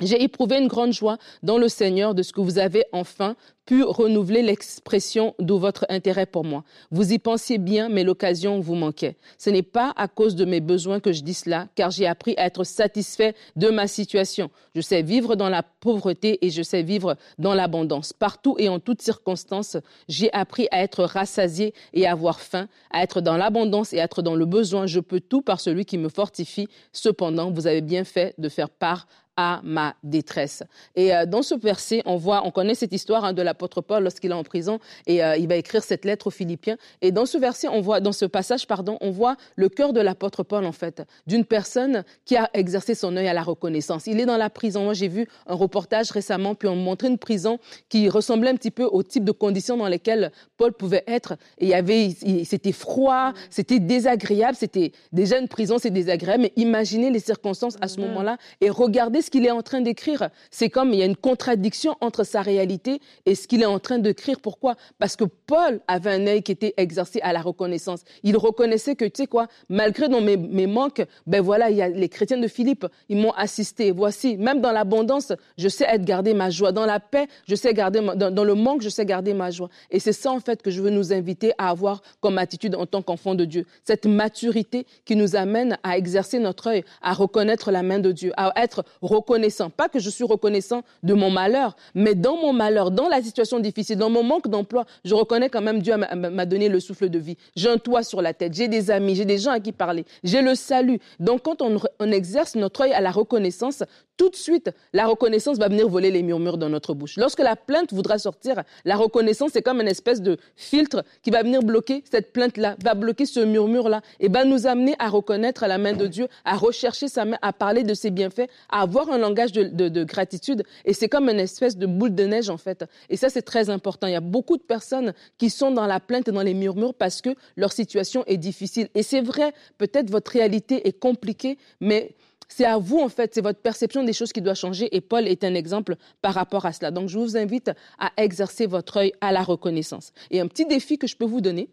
J'ai 0.00 0.22
éprouvé 0.22 0.56
une 0.58 0.68
grande 0.68 0.92
joie 0.92 1.18
dans 1.42 1.58
le 1.58 1.68
Seigneur 1.68 2.14
de 2.14 2.22
ce 2.22 2.32
que 2.32 2.40
vous 2.40 2.58
avez 2.58 2.84
enfin 2.92 3.36
pu 3.66 3.84
renouveler 3.84 4.42
l'expression 4.42 5.34
de 5.38 5.54
votre 5.54 5.86
intérêt 5.90 6.26
pour 6.26 6.42
moi. 6.42 6.64
Vous 6.90 7.12
y 7.12 7.20
pensiez 7.20 7.58
bien, 7.58 7.88
mais 7.88 8.02
l'occasion 8.02 8.58
vous 8.58 8.74
manquait. 8.74 9.16
Ce 9.38 9.48
n'est 9.48 9.62
pas 9.62 9.92
à 9.96 10.08
cause 10.08 10.34
de 10.34 10.44
mes 10.44 10.60
besoins 10.60 10.98
que 10.98 11.12
je 11.12 11.22
dis 11.22 11.34
cela, 11.34 11.68
car 11.76 11.92
j'ai 11.92 12.06
appris 12.06 12.34
à 12.36 12.46
être 12.46 12.64
satisfait 12.64 13.34
de 13.54 13.68
ma 13.68 13.86
situation. 13.86 14.50
Je 14.74 14.80
sais 14.80 15.02
vivre 15.02 15.36
dans 15.36 15.48
la 15.48 15.62
pauvreté 15.62 16.44
et 16.44 16.50
je 16.50 16.62
sais 16.62 16.82
vivre 16.82 17.16
dans 17.38 17.54
l'abondance. 17.54 18.12
Partout 18.12 18.56
et 18.58 18.68
en 18.68 18.80
toutes 18.80 19.02
circonstances, 19.02 19.76
j'ai 20.08 20.32
appris 20.32 20.66
à 20.72 20.82
être 20.82 21.04
rassasié 21.04 21.72
et 21.92 22.06
à 22.06 22.12
avoir 22.12 22.40
faim, 22.40 22.66
à 22.90 23.04
être 23.04 23.20
dans 23.20 23.36
l'abondance 23.36 23.92
et 23.92 23.98
être 23.98 24.22
dans 24.22 24.34
le 24.34 24.46
besoin. 24.46 24.86
Je 24.86 24.98
peux 24.98 25.20
tout 25.20 25.42
par 25.42 25.60
celui 25.60 25.84
qui 25.84 25.98
me 25.98 26.08
fortifie. 26.08 26.68
Cependant, 26.92 27.52
vous 27.52 27.68
avez 27.68 27.82
bien 27.82 28.02
fait 28.02 28.34
de 28.38 28.48
faire 28.48 28.70
part 28.70 29.06
à 29.36 29.60
ma 29.62 29.94
détresse. 30.02 30.62
Et 30.96 31.14
euh, 31.14 31.26
dans 31.26 31.42
ce 31.42 31.54
verset, 31.54 32.02
on 32.04 32.16
voit, 32.16 32.42
on 32.44 32.50
connaît 32.50 32.74
cette 32.74 32.92
histoire 32.92 33.24
hein, 33.24 33.32
de 33.32 33.42
l'apôtre 33.42 33.80
Paul 33.80 34.02
lorsqu'il 34.02 34.30
est 34.30 34.34
en 34.34 34.44
prison 34.44 34.78
et 35.06 35.24
euh, 35.24 35.36
il 35.36 35.48
va 35.48 35.56
écrire 35.56 35.82
cette 35.82 36.04
lettre 36.04 36.26
aux 36.26 36.30
Philippiens. 36.30 36.76
Et 37.00 37.12
dans 37.12 37.26
ce 37.26 37.38
verset, 37.38 37.68
on 37.68 37.80
voit, 37.80 38.00
dans 38.00 38.12
ce 38.12 38.24
passage, 38.24 38.66
pardon, 38.66 38.98
on 39.00 39.10
voit 39.10 39.36
le 39.56 39.68
cœur 39.68 39.92
de 39.92 40.00
l'apôtre 40.00 40.42
Paul 40.42 40.64
en 40.64 40.72
fait, 40.72 41.02
d'une 41.26 41.44
personne 41.44 42.04
qui 42.24 42.36
a 42.36 42.50
exercé 42.54 42.94
son 42.94 43.16
œil 43.16 43.28
à 43.28 43.34
la 43.34 43.42
reconnaissance. 43.42 44.06
Il 44.06 44.20
est 44.20 44.26
dans 44.26 44.36
la 44.36 44.50
prison. 44.50 44.84
Moi, 44.84 44.94
j'ai 44.94 45.08
vu 45.08 45.26
un 45.46 45.54
reportage 45.54 46.10
récemment, 46.10 46.54
puis 46.54 46.68
on 46.68 46.76
montrait 46.76 47.08
une 47.08 47.18
prison 47.18 47.58
qui 47.88 48.08
ressemblait 48.08 48.50
un 48.50 48.56
petit 48.56 48.70
peu 48.70 48.84
au 48.84 49.02
type 49.02 49.24
de 49.24 49.32
conditions 49.32 49.76
dans 49.76 49.88
lesquelles 49.88 50.32
Paul 50.56 50.72
pouvait 50.72 51.04
être. 51.06 51.34
Et 51.58 51.66
il 51.66 51.68
y 51.68 51.74
avait, 51.74 52.10
c'était 52.44 52.72
froid, 52.72 53.32
c'était 53.48 53.78
désagréable, 53.78 54.56
c'était 54.56 54.92
déjà 55.12 55.38
une 55.38 55.48
prison, 55.48 55.78
c'est 55.78 55.90
désagréable. 55.90 56.42
Mais 56.42 56.52
imaginez 56.56 57.10
les 57.10 57.20
circonstances 57.20 57.76
à 57.80 57.88
ce 57.88 57.96
mm-hmm. 57.96 58.00
moment-là 58.00 58.36
et 58.60 58.70
regardez 58.70 59.19
ce 59.22 59.30
qu'il 59.30 59.46
est 59.46 59.50
en 59.50 59.62
train 59.62 59.80
d'écrire. 59.80 60.30
C'est 60.50 60.70
comme 60.70 60.92
il 60.92 60.98
y 60.98 61.02
a 61.02 61.06
une 61.06 61.16
contradiction 61.16 61.96
entre 62.00 62.24
sa 62.24 62.42
réalité 62.42 63.00
et 63.26 63.34
ce 63.34 63.46
qu'il 63.46 63.62
est 63.62 63.66
en 63.66 63.78
train 63.78 63.98
d'écrire. 63.98 64.40
Pourquoi? 64.40 64.76
Parce 64.98 65.16
que 65.16 65.24
Paul 65.24 65.80
avait 65.88 66.10
un 66.10 66.26
œil 66.26 66.42
qui 66.42 66.52
était 66.52 66.74
exercé 66.76 67.20
à 67.22 67.32
la 67.32 67.40
reconnaissance. 67.40 68.00
Il 68.22 68.36
reconnaissait 68.36 68.96
que, 68.96 69.04
tu 69.04 69.22
sais 69.22 69.26
quoi, 69.26 69.48
malgré 69.68 70.08
dans 70.08 70.20
mes, 70.20 70.36
manques, 70.66 71.04
ben 71.26 71.40
voilà, 71.40 71.70
il 71.70 71.76
y 71.76 71.82
a 71.82 71.88
les 71.88 72.08
chrétiens 72.08 72.38
de 72.38 72.48
Philippe, 72.48 72.86
ils 73.08 73.16
m'ont 73.16 73.32
assisté. 73.32 73.90
Voici, 73.90 74.36
même 74.36 74.60
dans 74.60 74.72
l'abondance, 74.72 75.32
je 75.58 75.68
sais 75.68 75.84
être 75.88 76.04
garder 76.04 76.34
ma 76.34 76.50
joie. 76.50 76.72
Dans 76.72 76.86
la 76.86 77.00
paix, 77.00 77.26
je 77.46 77.54
sais 77.54 77.74
garder, 77.74 78.00
dans, 78.00 78.30
dans 78.30 78.44
le 78.44 78.54
manque, 78.54 78.82
je 78.82 78.88
sais 78.88 79.04
garder 79.04 79.34
ma 79.34 79.50
joie. 79.50 79.68
Et 79.90 80.00
c'est 80.00 80.12
ça, 80.12 80.30
en 80.30 80.40
fait, 80.40 80.62
que 80.62 80.70
je 80.70 80.80
veux 80.82 80.90
nous 80.90 81.12
inviter 81.12 81.52
à 81.58 81.70
avoir 81.70 82.02
comme 82.20 82.38
attitude 82.38 82.74
en 82.74 82.86
tant 82.86 83.02
qu'enfant 83.02 83.34
de 83.34 83.44
Dieu. 83.44 83.66
Cette 83.84 84.06
maturité 84.06 84.86
qui 85.04 85.16
nous 85.16 85.36
amène 85.36 85.78
à 85.82 85.96
exercer 85.96 86.38
notre 86.38 86.68
œil, 86.68 86.84
à 87.02 87.12
reconnaître 87.12 87.70
la 87.70 87.82
main 87.82 87.98
de 87.98 88.12
Dieu, 88.12 88.32
à 88.36 88.52
être 88.56 88.84
reconnaissant. 89.10 89.70
Pas 89.70 89.88
que 89.88 89.98
je 89.98 90.10
suis 90.10 90.24
reconnaissant 90.24 90.82
de 91.02 91.14
mon 91.14 91.30
malheur, 91.30 91.76
mais 91.94 92.14
dans 92.14 92.36
mon 92.36 92.52
malheur, 92.52 92.90
dans 92.90 93.08
la 93.08 93.22
situation 93.22 93.58
difficile, 93.58 93.96
dans 93.96 94.10
mon 94.10 94.22
manque 94.22 94.48
d'emploi, 94.48 94.84
je 95.04 95.14
reconnais 95.14 95.48
quand 95.48 95.62
même 95.62 95.80
Dieu 95.80 95.96
m'a 95.96 96.46
donné 96.46 96.68
le 96.68 96.80
souffle 96.80 97.08
de 97.08 97.18
vie. 97.18 97.36
J'ai 97.56 97.68
un 97.68 97.78
toit 97.78 98.02
sur 98.02 98.22
la 98.22 98.32
tête, 98.32 98.54
j'ai 98.54 98.68
des 98.68 98.90
amis, 98.90 99.14
j'ai 99.14 99.24
des 99.24 99.38
gens 99.38 99.52
à 99.52 99.60
qui 99.60 99.72
parler, 99.72 100.04
j'ai 100.24 100.42
le 100.42 100.54
salut. 100.54 101.00
Donc 101.18 101.42
quand 101.42 101.62
on, 101.62 101.78
on 101.98 102.12
exerce 102.12 102.54
notre 102.54 102.82
œil 102.82 102.92
à 102.92 103.00
la 103.00 103.10
reconnaissance, 103.10 103.82
tout 104.20 104.28
de 104.28 104.36
suite, 104.36 104.70
la 104.92 105.06
reconnaissance 105.06 105.56
va 105.56 105.68
venir 105.68 105.88
voler 105.88 106.10
les 106.10 106.22
murmures 106.22 106.58
dans 106.58 106.68
notre 106.68 106.92
bouche. 106.92 107.16
Lorsque 107.16 107.38
la 107.38 107.56
plainte 107.56 107.94
voudra 107.94 108.18
sortir, 108.18 108.64
la 108.84 108.96
reconnaissance, 108.96 109.52
c'est 109.54 109.62
comme 109.62 109.80
une 109.80 109.88
espèce 109.88 110.20
de 110.20 110.36
filtre 110.56 111.04
qui 111.22 111.30
va 111.30 111.42
venir 111.42 111.62
bloquer 111.62 112.04
cette 112.10 112.34
plainte-là, 112.34 112.76
va 112.84 112.92
bloquer 112.92 113.24
ce 113.24 113.40
murmure-là, 113.40 114.02
et 114.18 114.28
va 114.28 114.44
nous 114.44 114.66
amener 114.66 114.94
à 114.98 115.08
reconnaître 115.08 115.66
la 115.66 115.78
main 115.78 115.94
de 115.94 116.06
Dieu, 116.06 116.28
à 116.44 116.58
rechercher 116.58 117.08
sa 117.08 117.24
main, 117.24 117.38
à 117.40 117.54
parler 117.54 117.82
de 117.82 117.94
ses 117.94 118.10
bienfaits, 118.10 118.50
à 118.68 118.82
avoir 118.82 119.10
un 119.10 119.16
langage 119.16 119.52
de, 119.52 119.88
de 119.88 120.04
gratitude. 120.04 120.64
Et 120.84 120.92
c'est 120.92 121.08
comme 121.08 121.30
une 121.30 121.40
espèce 121.40 121.78
de 121.78 121.86
boule 121.86 122.14
de 122.14 122.24
neige, 122.24 122.50
en 122.50 122.58
fait. 122.58 122.84
Et 123.08 123.16
ça, 123.16 123.30
c'est 123.30 123.40
très 123.40 123.70
important. 123.70 124.06
Il 124.06 124.12
y 124.12 124.16
a 124.16 124.20
beaucoup 124.20 124.58
de 124.58 124.62
personnes 124.62 125.14
qui 125.38 125.48
sont 125.48 125.70
dans 125.70 125.86
la 125.86 125.98
plainte 125.98 126.28
et 126.28 126.32
dans 126.32 126.42
les 126.42 126.52
murmures 126.52 126.92
parce 126.92 127.22
que 127.22 127.30
leur 127.56 127.72
situation 127.72 128.22
est 128.26 128.36
difficile. 128.36 128.90
Et 128.94 129.02
c'est 129.02 129.22
vrai, 129.22 129.54
peut-être 129.78 130.10
votre 130.10 130.30
réalité 130.30 130.86
est 130.86 130.98
compliquée, 130.98 131.56
mais 131.80 132.14
c'est 132.50 132.64
à 132.64 132.78
vous, 132.78 132.98
en 132.98 133.08
fait, 133.08 133.32
c'est 133.32 133.40
votre 133.40 133.60
perception 133.60 134.02
des 134.02 134.12
choses 134.12 134.32
qui 134.32 134.42
doit 134.42 134.54
changer. 134.54 134.94
Et 134.94 135.00
Paul 135.00 135.26
est 135.26 135.44
un 135.44 135.54
exemple 135.54 135.96
par 136.20 136.34
rapport 136.34 136.66
à 136.66 136.72
cela. 136.72 136.90
Donc, 136.90 137.08
je 137.08 137.18
vous 137.18 137.36
invite 137.36 137.70
à 137.98 138.10
exercer 138.16 138.66
votre 138.66 138.98
œil 138.98 139.12
à 139.20 139.32
la 139.32 139.42
reconnaissance. 139.42 140.12
Et 140.30 140.40
un 140.40 140.48
petit 140.48 140.66
défi 140.66 140.98
que 140.98 141.06
je 141.06 141.16
peux 141.16 141.24
vous 141.24 141.40
donner, 141.40 141.70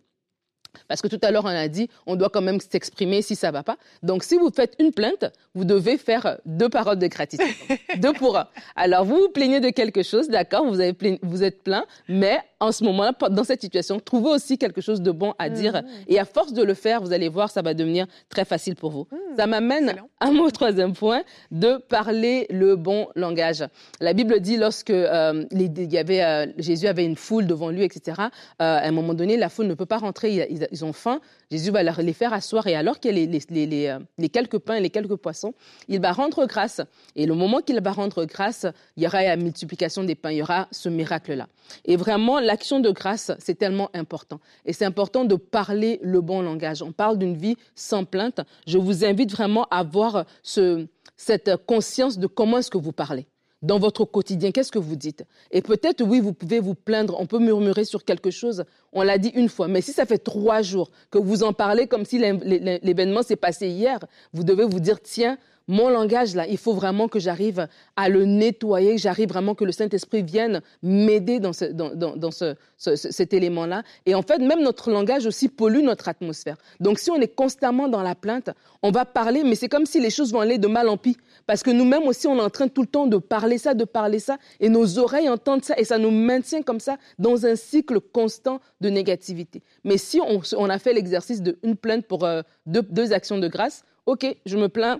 parce 0.87 1.01
que 1.01 1.07
tout 1.07 1.19
à 1.21 1.31
l'heure, 1.31 1.45
on 1.45 1.47
a 1.47 1.67
dit, 1.67 1.89
on 2.05 2.15
doit 2.15 2.29
quand 2.29 2.41
même 2.41 2.59
s'exprimer 2.59 3.21
si 3.21 3.35
ça 3.35 3.51
va 3.51 3.63
pas. 3.63 3.77
Donc, 4.03 4.23
si 4.23 4.37
vous 4.37 4.49
faites 4.53 4.75
une 4.79 4.91
plainte, 4.91 5.25
vous 5.53 5.65
devez 5.65 5.97
faire 5.97 6.37
deux 6.45 6.69
paroles 6.69 6.99
de 6.99 7.07
gratitude. 7.07 7.47
deux 7.97 8.13
pour 8.13 8.37
un. 8.37 8.47
Alors, 8.75 9.05
vous 9.05 9.15
vous 9.15 9.29
plaignez 9.29 9.59
de 9.59 9.69
quelque 9.69 10.03
chose, 10.03 10.29
d'accord, 10.29 10.65
vous, 10.65 10.79
vous 11.23 11.43
êtes 11.43 11.63
plein, 11.63 11.85
mais 12.07 12.39
en 12.59 12.71
ce 12.71 12.83
moment-là, 12.85 13.13
dans 13.29 13.43
cette 13.43 13.61
situation, 13.61 13.99
trouvez 13.99 14.29
aussi 14.29 14.57
quelque 14.57 14.81
chose 14.81 15.01
de 15.01 15.11
bon 15.11 15.33
à 15.37 15.49
dire. 15.49 15.73
Mmh. 15.73 15.85
Et 16.07 16.19
à 16.19 16.25
force 16.25 16.53
de 16.53 16.63
le 16.63 16.73
faire, 16.73 17.01
vous 17.01 17.13
allez 17.13 17.29
voir, 17.29 17.49
ça 17.49 17.61
va 17.61 17.73
devenir 17.73 18.07
très 18.29 18.45
facile 18.45 18.75
pour 18.75 18.91
vous. 18.91 19.07
Mmh. 19.11 19.37
Ça 19.37 19.47
m'amène 19.47 19.95
à 20.19 20.31
mon 20.31 20.49
troisième 20.49 20.93
point, 20.93 21.21
de 21.51 21.77
parler 21.77 22.47
le 22.49 22.75
bon 22.75 23.07
langage. 23.15 23.63
La 23.99 24.13
Bible 24.13 24.39
dit, 24.39 24.57
lorsque 24.57 24.89
euh, 24.89 25.45
il 25.51 25.93
y 25.93 25.97
avait, 25.97 26.23
euh, 26.23 26.47
Jésus 26.57 26.87
avait 26.87 27.05
une 27.05 27.15
foule 27.15 27.45
devant 27.45 27.69
lui, 27.69 27.83
etc., 27.83 28.19
euh, 28.19 28.27
à 28.59 28.87
un 28.87 28.91
moment 28.91 29.13
donné, 29.13 29.37
la 29.37 29.49
foule 29.49 29.67
ne 29.67 29.75
peut 29.75 29.85
pas 29.85 29.97
rentrer, 29.97 30.47
ils, 30.71 30.85
ont 30.85 30.93
faim. 30.93 31.19
Jésus 31.51 31.71
va 31.71 31.83
les 31.83 32.13
faire 32.13 32.33
asseoir 32.33 32.67
et 32.67 32.75
alors 32.75 32.99
qu'il 32.99 33.17
y 33.17 33.23
a 33.23 33.99
les, 34.17 34.29
quelques 34.29 34.59
pains 34.59 34.75
et 34.75 34.81
les 34.81 34.89
quelques 34.89 35.15
poissons, 35.15 35.53
il 35.87 35.99
va 35.99 36.11
rendre 36.11 36.45
grâce. 36.45 36.81
Et 37.15 37.25
le 37.25 37.33
moment 37.33 37.61
qu'il 37.61 37.79
va 37.81 37.91
rendre 37.91 38.25
grâce, 38.25 38.65
il 38.95 39.03
y 39.03 39.07
aura 39.07 39.23
la 39.23 39.37
multiplication 39.37 40.03
des 40.03 40.15
pains, 40.15 40.31
il 40.31 40.37
y 40.37 40.41
aura 40.41 40.67
ce 40.71 40.89
miracle-là. 40.89 41.47
Et 41.85 41.95
vraiment, 41.95 42.39
l'action 42.39 42.79
de 42.79 42.89
grâce, 42.89 43.31
c'est 43.39 43.55
tellement 43.55 43.89
important. 43.93 44.39
Et 44.65 44.73
c'est 44.73 44.85
important 44.85 45.25
de 45.25 45.35
parler 45.35 45.99
le 46.01 46.21
bon 46.21 46.41
langage. 46.41 46.81
On 46.81 46.91
parle 46.91 47.17
d'une 47.17 47.37
vie 47.37 47.57
sans 47.75 48.05
plainte. 48.05 48.41
Je 48.65 48.77
vous 48.77 49.05
invite 49.05 49.31
vraiment 49.31 49.65
à 49.71 49.79
avoir 49.79 50.25
cette 50.43 51.55
conscience 51.65 52.17
de 52.17 52.27
comment 52.27 52.57
est-ce 52.59 52.71
que 52.71 52.77
vous 52.77 52.91
parlez 52.91 53.27
dans 53.61 53.79
votre 53.79 54.05
quotidien, 54.05 54.51
qu'est-ce 54.51 54.71
que 54.71 54.79
vous 54.79 54.95
dites? 54.95 55.25
Et 55.51 55.61
peut-être, 55.61 56.03
oui, 56.03 56.19
vous 56.19 56.33
pouvez 56.33 56.59
vous 56.59 56.75
plaindre, 56.75 57.19
on 57.19 57.25
peut 57.25 57.39
murmurer 57.39 57.85
sur 57.85 58.05
quelque 58.05 58.29
chose, 58.29 58.65
on 58.93 59.01
l'a 59.01 59.17
dit 59.17 59.31
une 59.35 59.49
fois, 59.49 59.67
mais 59.67 59.81
si 59.81 59.93
ça 59.93 60.05
fait 60.05 60.19
trois 60.19 60.61
jours 60.61 60.91
que 61.09 61.17
vous 61.17 61.43
en 61.43 61.53
parlez 61.53 61.87
comme 61.87 62.05
si 62.05 62.19
l'événement 62.19 63.23
s'est 63.23 63.35
passé 63.35 63.67
hier, 63.67 63.99
vous 64.33 64.43
devez 64.43 64.65
vous 64.65 64.79
dire, 64.79 65.01
tiens, 65.01 65.37
mon 65.67 65.89
langage, 65.89 66.33
là, 66.33 66.47
il 66.47 66.57
faut 66.57 66.73
vraiment 66.73 67.09
que 67.09 67.19
j'arrive 67.19 67.67
à 67.97 68.07
le 68.07 68.23
nettoyer, 68.25 68.95
que 68.95 69.01
j'arrive 69.01 69.29
vraiment 69.29 69.53
que 69.53 69.65
le 69.65 69.73
Saint-Esprit 69.73 70.23
vienne 70.23 70.61
m'aider 70.81 71.39
dans, 71.39 71.51
cet 71.51 73.33
élément-là. 73.33 73.83
Et 74.05 74.15
en 74.15 74.21
fait, 74.21 74.39
même 74.39 74.61
notre 74.61 74.91
langage 74.91 75.25
aussi 75.25 75.49
pollue 75.49 75.83
notre 75.83 76.07
atmosphère. 76.07 76.57
Donc, 76.79 76.99
si 76.99 77.11
on 77.11 77.19
est 77.19 77.33
constamment 77.33 77.89
dans 77.89 78.01
la 78.01 78.15
plainte, 78.15 78.49
on 78.81 78.91
va 78.91 79.03
parler, 79.03 79.43
mais 79.43 79.55
c'est 79.55 79.67
comme 79.67 79.85
si 79.85 79.99
les 79.99 80.09
choses 80.09 80.31
vont 80.31 80.39
aller 80.39 80.57
de 80.57 80.67
mal 80.67 80.87
en 80.87 80.95
pis. 80.95 81.17
Parce 81.45 81.63
que 81.63 81.71
nous-mêmes 81.71 82.03
aussi, 82.03 82.27
on 82.27 82.37
est 82.37 82.41
en 82.41 82.49
train 82.49 82.69
tout 82.69 82.81
le 82.81 82.87
temps 82.87 83.07
de 83.07 83.17
parler 83.17 83.57
ça, 83.57 83.73
de 83.73 83.83
parler 83.83 84.19
ça, 84.19 84.37
et 84.61 84.69
nos 84.69 84.99
oreilles 84.99 85.29
entendent 85.29 85.65
ça, 85.65 85.75
et 85.77 85.83
ça 85.83 85.97
nous 85.97 86.11
maintient 86.11 86.61
comme 86.61 86.79
ça 86.79 86.97
dans 87.19 87.45
un 87.45 87.57
cycle 87.57 87.99
constant 87.99 88.61
de 88.79 88.89
négativité. 88.89 89.61
Mais 89.83 89.97
si 89.97 90.21
on, 90.21 90.69
a 90.69 90.79
fait 90.79 90.93
l'exercice 90.93 91.41
d'une 91.41 91.75
plainte 91.75 92.05
pour 92.05 92.23
euh, 92.23 92.41
deux 92.65 93.11
actions 93.11 93.37
de 93.37 93.47
grâce, 93.47 93.83
OK, 94.05 94.25
je 94.45 94.57
me 94.57 94.69
plains, 94.69 94.99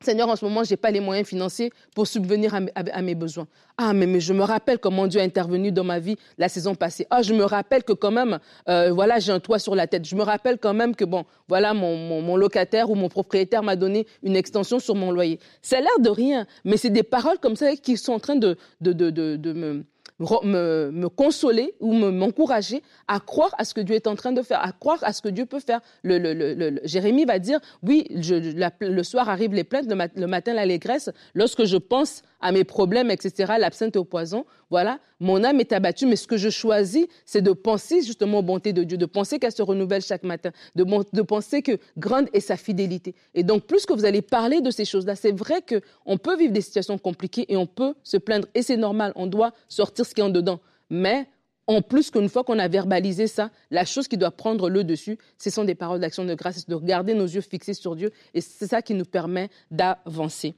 Seigneur, 0.00 0.28
en 0.28 0.36
ce 0.36 0.44
moment, 0.44 0.62
je 0.62 0.70
n'ai 0.70 0.76
pas 0.76 0.92
les 0.92 1.00
moyens 1.00 1.26
financiers 1.26 1.72
pour 1.92 2.06
subvenir 2.06 2.54
à 2.54 3.02
mes, 3.02 3.16
besoins. 3.16 3.48
Ah, 3.76 3.92
mais, 3.92 4.20
je 4.20 4.32
me 4.32 4.44
rappelle 4.44 4.78
comment 4.78 5.08
Dieu 5.08 5.20
a 5.20 5.24
intervenu 5.24 5.72
dans 5.72 5.82
ma 5.82 5.98
vie 5.98 6.14
la 6.38 6.48
saison 6.48 6.76
passée. 6.76 7.04
Ah, 7.10 7.20
je 7.20 7.34
me 7.34 7.42
rappelle 7.42 7.82
que 7.82 7.92
quand 7.92 8.12
même, 8.12 8.38
euh, 8.68 8.92
voilà, 8.92 9.18
j'ai 9.18 9.32
un 9.32 9.40
toit 9.40 9.58
sur 9.58 9.74
la 9.74 9.88
tête. 9.88 10.04
Je 10.04 10.14
me 10.14 10.22
rappelle 10.22 10.58
quand 10.58 10.72
même 10.72 10.94
que, 10.94 11.04
bon, 11.04 11.24
voilà, 11.48 11.74
mon, 11.74 12.36
locataire 12.36 12.90
ou 12.90 12.94
mon 12.94 13.08
propriétaire 13.08 13.64
m'a 13.64 13.74
donné 13.74 14.06
une 14.22 14.36
extension 14.36 14.78
sur 14.78 14.94
mon 14.94 15.10
loyer. 15.10 15.40
Ça 15.62 15.78
a 15.78 15.80
l'air 15.80 15.98
de 15.98 16.10
rien, 16.10 16.46
mais 16.64 16.76
c'est 16.76 16.90
des 16.90 17.02
paroles 17.02 17.38
comme 17.40 17.56
ça 17.56 17.74
qui 17.74 17.96
sont 17.96 18.12
en 18.12 18.20
train 18.20 18.36
de, 18.36 18.56
me 18.80 19.82
me, 20.20 20.90
me 20.92 21.08
consoler 21.08 21.74
ou 21.80 21.92
m'encourager 21.92 22.82
à 23.06 23.20
croire 23.20 23.54
à 23.58 23.64
ce 23.64 23.74
que 23.74 23.80
Dieu 23.80 23.94
est 23.94 24.06
en 24.06 24.16
train 24.16 24.32
de 24.32 24.42
faire, 24.42 24.60
à 24.62 24.72
croire 24.72 24.98
à 25.02 25.12
ce 25.12 25.22
que 25.22 25.28
Dieu 25.28 25.46
peut 25.46 25.60
faire. 25.60 25.80
Le, 26.02 26.18
le, 26.18 26.32
le, 26.32 26.80
Jérémie 26.84 27.24
va 27.24 27.38
dire, 27.38 27.60
oui, 27.82 28.06
je, 28.16 28.34
le 28.80 29.02
soir 29.02 29.28
arrivent 29.28 29.54
les 29.54 29.64
plaintes, 29.64 29.86
le, 29.88 30.26
matin 30.26 30.54
l'allégresse. 30.54 31.10
Lorsque 31.34 31.64
je 31.64 31.76
pense 31.76 32.22
à 32.40 32.52
mes 32.52 32.64
problèmes, 32.64 33.10
etc., 33.10 33.54
l'absinthe 33.58 33.96
au 33.96 34.04
poison, 34.04 34.46
voilà, 34.70 35.00
mon 35.20 35.42
âme 35.44 35.60
est 35.60 35.72
abattue, 35.72 36.06
mais 36.06 36.16
ce 36.16 36.26
que 36.26 36.36
je 36.36 36.50
choisis, 36.50 37.06
c'est 37.24 37.42
de 37.42 37.52
penser 37.52 38.02
justement 38.02 38.38
aux 38.38 38.42
bontés 38.42 38.72
de 38.72 38.84
Dieu, 38.84 38.96
de 38.96 39.06
penser 39.06 39.38
qu'elle 39.38 39.52
se 39.52 39.62
renouvelle 39.62 40.02
chaque 40.02 40.22
matin, 40.22 40.50
de, 40.76 41.22
penser 41.22 41.62
que 41.62 41.78
grande 41.96 42.28
est 42.32 42.40
sa 42.40 42.56
fidélité. 42.56 43.14
Et 43.34 43.42
donc, 43.42 43.64
plus 43.64 43.86
que 43.86 43.92
vous 43.92 44.04
allez 44.04 44.22
parler 44.22 44.60
de 44.60 44.70
ces 44.70 44.84
choses-là, 44.84 45.16
c'est 45.16 45.32
vrai 45.32 45.62
qu'on 45.62 46.18
peut 46.18 46.36
vivre 46.36 46.52
des 46.52 46.60
situations 46.60 46.98
compliquées 46.98 47.46
et 47.48 47.56
on 47.56 47.66
peut 47.66 47.94
se 48.02 48.16
plaindre, 48.16 48.46
et 48.54 48.62
c'est 48.62 48.76
normal, 48.76 49.12
on 49.16 49.26
doit 49.26 49.52
sortir 49.68 50.06
ce 50.06 50.14
qui 50.14 50.20
est 50.20 50.24
en 50.24 50.28
dedans. 50.28 50.60
Mais 50.90 51.26
en 51.66 51.82
plus 51.82 52.10
qu'une 52.10 52.28
fois 52.28 52.44
qu'on 52.44 52.58
a 52.58 52.68
verbalisé 52.68 53.26
ça, 53.26 53.50
la 53.70 53.84
chose 53.84 54.08
qui 54.08 54.16
doit 54.16 54.30
prendre 54.30 54.70
le 54.70 54.84
dessus, 54.84 55.18
ce 55.38 55.50
sont 55.50 55.64
des 55.64 55.74
paroles 55.74 56.00
d'action 56.00 56.24
de 56.24 56.34
grâce, 56.34 56.66
de 56.66 56.76
garder 56.76 57.14
nos 57.14 57.26
yeux 57.26 57.42
fixés 57.42 57.74
sur 57.74 57.96
Dieu, 57.96 58.10
et 58.32 58.40
c'est 58.40 58.68
ça 58.68 58.80
qui 58.80 58.94
nous 58.94 59.04
permet 59.04 59.50
d'avancer. 59.70 60.54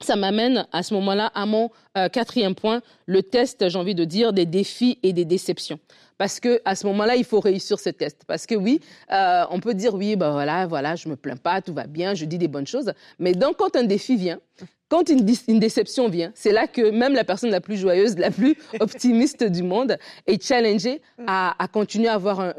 Ça 0.00 0.16
m'amène 0.16 0.66
à 0.72 0.82
ce 0.82 0.94
moment-là 0.94 1.30
à 1.34 1.46
mon 1.46 1.70
euh, 1.96 2.08
quatrième 2.08 2.54
point, 2.54 2.82
le 3.06 3.22
test, 3.22 3.68
j'ai 3.68 3.78
envie 3.78 3.94
de 3.94 4.04
dire, 4.04 4.32
des 4.32 4.46
défis 4.46 4.98
et 5.02 5.12
des 5.12 5.24
déceptions. 5.24 5.78
Parce 6.18 6.40
que 6.40 6.60
à 6.64 6.74
ce 6.74 6.86
moment-là, 6.86 7.16
il 7.16 7.24
faut 7.24 7.40
réussir 7.40 7.78
ce 7.78 7.90
test. 7.90 8.22
Parce 8.26 8.46
que 8.46 8.54
oui, 8.54 8.80
euh, 9.12 9.44
on 9.50 9.60
peut 9.60 9.74
dire 9.74 9.94
oui, 9.94 10.16
ben 10.16 10.30
voilà, 10.30 10.66
voilà, 10.66 10.96
je 10.96 11.08
me 11.08 11.16
plains 11.16 11.36
pas, 11.36 11.62
tout 11.62 11.72
va 11.72 11.86
bien, 11.86 12.14
je 12.14 12.24
dis 12.24 12.38
des 12.38 12.48
bonnes 12.48 12.66
choses. 12.66 12.92
Mais 13.18 13.32
donc, 13.32 13.56
quand 13.56 13.76
un 13.76 13.84
défi 13.84 14.16
vient, 14.16 14.40
quand 14.88 15.08
une, 15.10 15.20
déception 15.58 16.08
vient, 16.08 16.32
c'est 16.34 16.52
là 16.52 16.66
que 16.66 16.90
même 16.90 17.12
la 17.12 17.24
personne 17.24 17.50
la 17.50 17.60
plus 17.60 17.76
joyeuse, 17.76 18.16
la 18.16 18.30
plus 18.30 18.56
optimiste 18.80 19.44
du 19.44 19.62
monde 19.62 19.98
est 20.26 20.42
challengée 20.42 21.02
à, 21.26 21.54
continuer 21.70 22.08
à 22.08 22.14
avoir 22.14 22.40
un, 22.40 22.54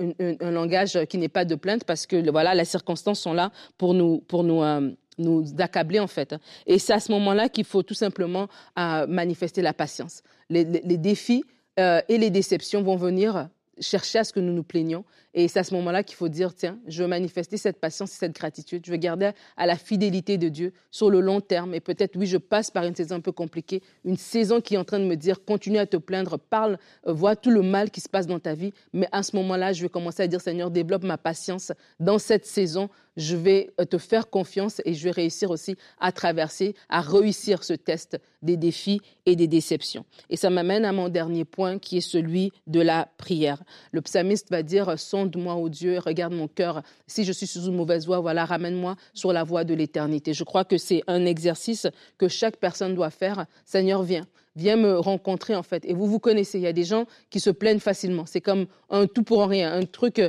langage 0.51 1.05
qui 1.09 1.17
n'est 1.17 1.27
pas 1.27 1.43
de 1.43 1.55
plainte 1.55 1.85
parce 1.85 2.05
que 2.05 2.29
voilà, 2.29 2.53
les 2.53 2.65
circonstances 2.65 3.19
sont 3.19 3.33
là 3.33 3.51
pour 3.77 3.93
nous, 3.95 4.21
euh, 4.31 4.91
nous 5.19 5.45
accabler 5.59 5.99
en 5.99 6.07
fait. 6.07 6.35
Et 6.65 6.79
c'est 6.79 6.93
à 6.93 6.99
ce 6.99 7.11
moment-là 7.11 7.49
qu'il 7.49 7.65
faut 7.65 7.83
tout 7.83 7.93
simplement 7.93 8.47
euh, 8.77 9.05
manifester 9.07 9.61
la 9.61 9.73
patience. 9.73 10.23
Les, 10.49 10.65
défis 10.65 11.43
euh, 11.79 12.01
et 12.09 12.17
les 12.17 12.29
déceptions 12.29 12.81
vont 12.81 12.95
venir 12.95 13.49
chercher 13.79 14.19
à 14.19 14.23
ce 14.23 14.33
que 14.33 14.39
nous 14.39 14.53
nous 14.53 14.63
plaignions. 14.63 15.05
Et 15.33 15.47
c'est 15.47 15.59
à 15.59 15.63
ce 15.63 15.73
moment-là 15.75 16.03
qu'il 16.03 16.15
faut 16.15 16.27
dire, 16.27 16.55
tiens, 16.55 16.79
je 16.87 17.03
veux 17.03 17.07
manifester 17.07 17.57
cette 17.57 17.79
patience 17.79 18.13
et 18.13 18.17
cette 18.17 18.33
gratitude. 18.33 18.83
Je 18.85 18.91
veux 18.91 18.97
garder 18.97 19.31
à 19.57 19.65
la 19.67 19.75
fidélité 19.75 20.37
de 20.37 20.49
Dieu 20.49 20.73
sur 20.89 21.11
le 21.11 21.19
long 21.19 21.39
terme. 21.39 21.75
Et 21.75 21.79
peut-être, 21.79 22.15
oui, 22.15 22.25
je 22.25 22.37
passe 22.37 22.71
par 22.71 22.83
une 22.83 22.95
saison 22.95 23.15
un 23.15 23.19
peu 23.19 23.31
compliquée, 23.31 23.83
une 24.05 24.17
saison 24.17 24.59
qui 24.59 24.73
est 24.73 24.77
en 24.77 24.83
train 24.83 24.99
de 24.99 25.05
me 25.05 25.15
dire, 25.15 25.43
continue 25.45 25.77
à 25.77 25.85
te 25.85 25.97
plaindre, 25.97 26.39
parle, 26.39 26.79
euh, 27.07 27.13
vois 27.13 27.35
tout 27.35 27.51
le 27.51 27.61
mal 27.61 27.91
qui 27.91 28.01
se 28.01 28.09
passe 28.09 28.25
dans 28.25 28.39
ta 28.39 28.55
vie. 28.55 28.73
Mais 28.91 29.07
à 29.11 29.21
ce 29.21 29.35
moment-là, 29.35 29.71
je 29.71 29.83
vais 29.83 29.89
commencer 29.89 30.23
à 30.23 30.27
dire, 30.27 30.41
Seigneur, 30.41 30.71
développe 30.71 31.03
ma 31.03 31.17
patience 31.17 31.71
dans 31.99 32.17
cette 32.17 32.45
saison. 32.45 32.89
Je 33.15 33.35
vais 33.35 33.69
euh, 33.79 33.85
te 33.85 33.97
faire 33.99 34.29
confiance 34.29 34.81
et 34.85 34.95
je 34.95 35.03
vais 35.03 35.11
réussir 35.11 35.51
aussi 35.51 35.75
à 35.99 36.11
traverser, 36.11 36.73
à 36.89 37.01
réussir 37.01 37.63
ce 37.63 37.73
test 37.73 38.17
des 38.41 38.57
défis 38.57 39.01
et 39.25 39.35
des 39.35 39.47
déceptions. 39.47 40.05
Et 40.29 40.37
ça 40.37 40.49
m'amène 40.49 40.85
à 40.85 40.91
mon 40.91 41.09
dernier 41.09 41.45
point 41.45 41.77
qui 41.77 41.97
est 41.97 42.01
celui 42.01 42.51
de 42.67 42.79
la 42.79 43.09
prière. 43.17 43.61
Le 43.91 44.01
psalmiste 44.01 44.49
va 44.49 44.63
dire, 44.63 44.97
sonde-moi, 45.19 45.55
ô 45.55 45.69
Dieu, 45.69 45.99
regarde 45.99 46.33
mon 46.33 46.47
cœur. 46.47 46.81
Si 47.07 47.23
je 47.23 47.31
suis 47.31 47.47
sur 47.47 47.65
une 47.67 47.75
mauvaise 47.75 48.05
voie, 48.05 48.19
voilà, 48.19 48.45
ramène-moi 48.45 48.95
sur 49.13 49.33
la 49.33 49.43
voie 49.43 49.63
de 49.63 49.73
l'éternité. 49.73 50.33
Je 50.33 50.43
crois 50.43 50.63
que 50.63 50.77
c'est 50.77 51.03
un 51.07 51.25
exercice 51.25 51.87
que 52.17 52.27
chaque 52.27 52.57
personne 52.57 52.95
doit 52.95 53.09
faire. 53.09 53.45
Seigneur, 53.65 54.03
viens 54.03 54.25
viens 54.55 54.75
me 54.75 54.99
rencontrer 54.99 55.55
en 55.55 55.63
fait. 55.63 55.85
Et 55.85 55.93
vous 55.93 56.05
vous 56.05 56.19
connaissez, 56.19 56.57
il 56.57 56.63
y 56.63 56.67
a 56.67 56.73
des 56.73 56.83
gens 56.83 57.05
qui 57.29 57.39
se 57.39 57.49
plaignent 57.49 57.79
facilement. 57.79 58.25
C'est 58.25 58.41
comme 58.41 58.65
un 58.89 59.07
tout 59.07 59.23
pour 59.23 59.47
rien, 59.47 59.73
un 59.73 59.85
truc 59.85 60.21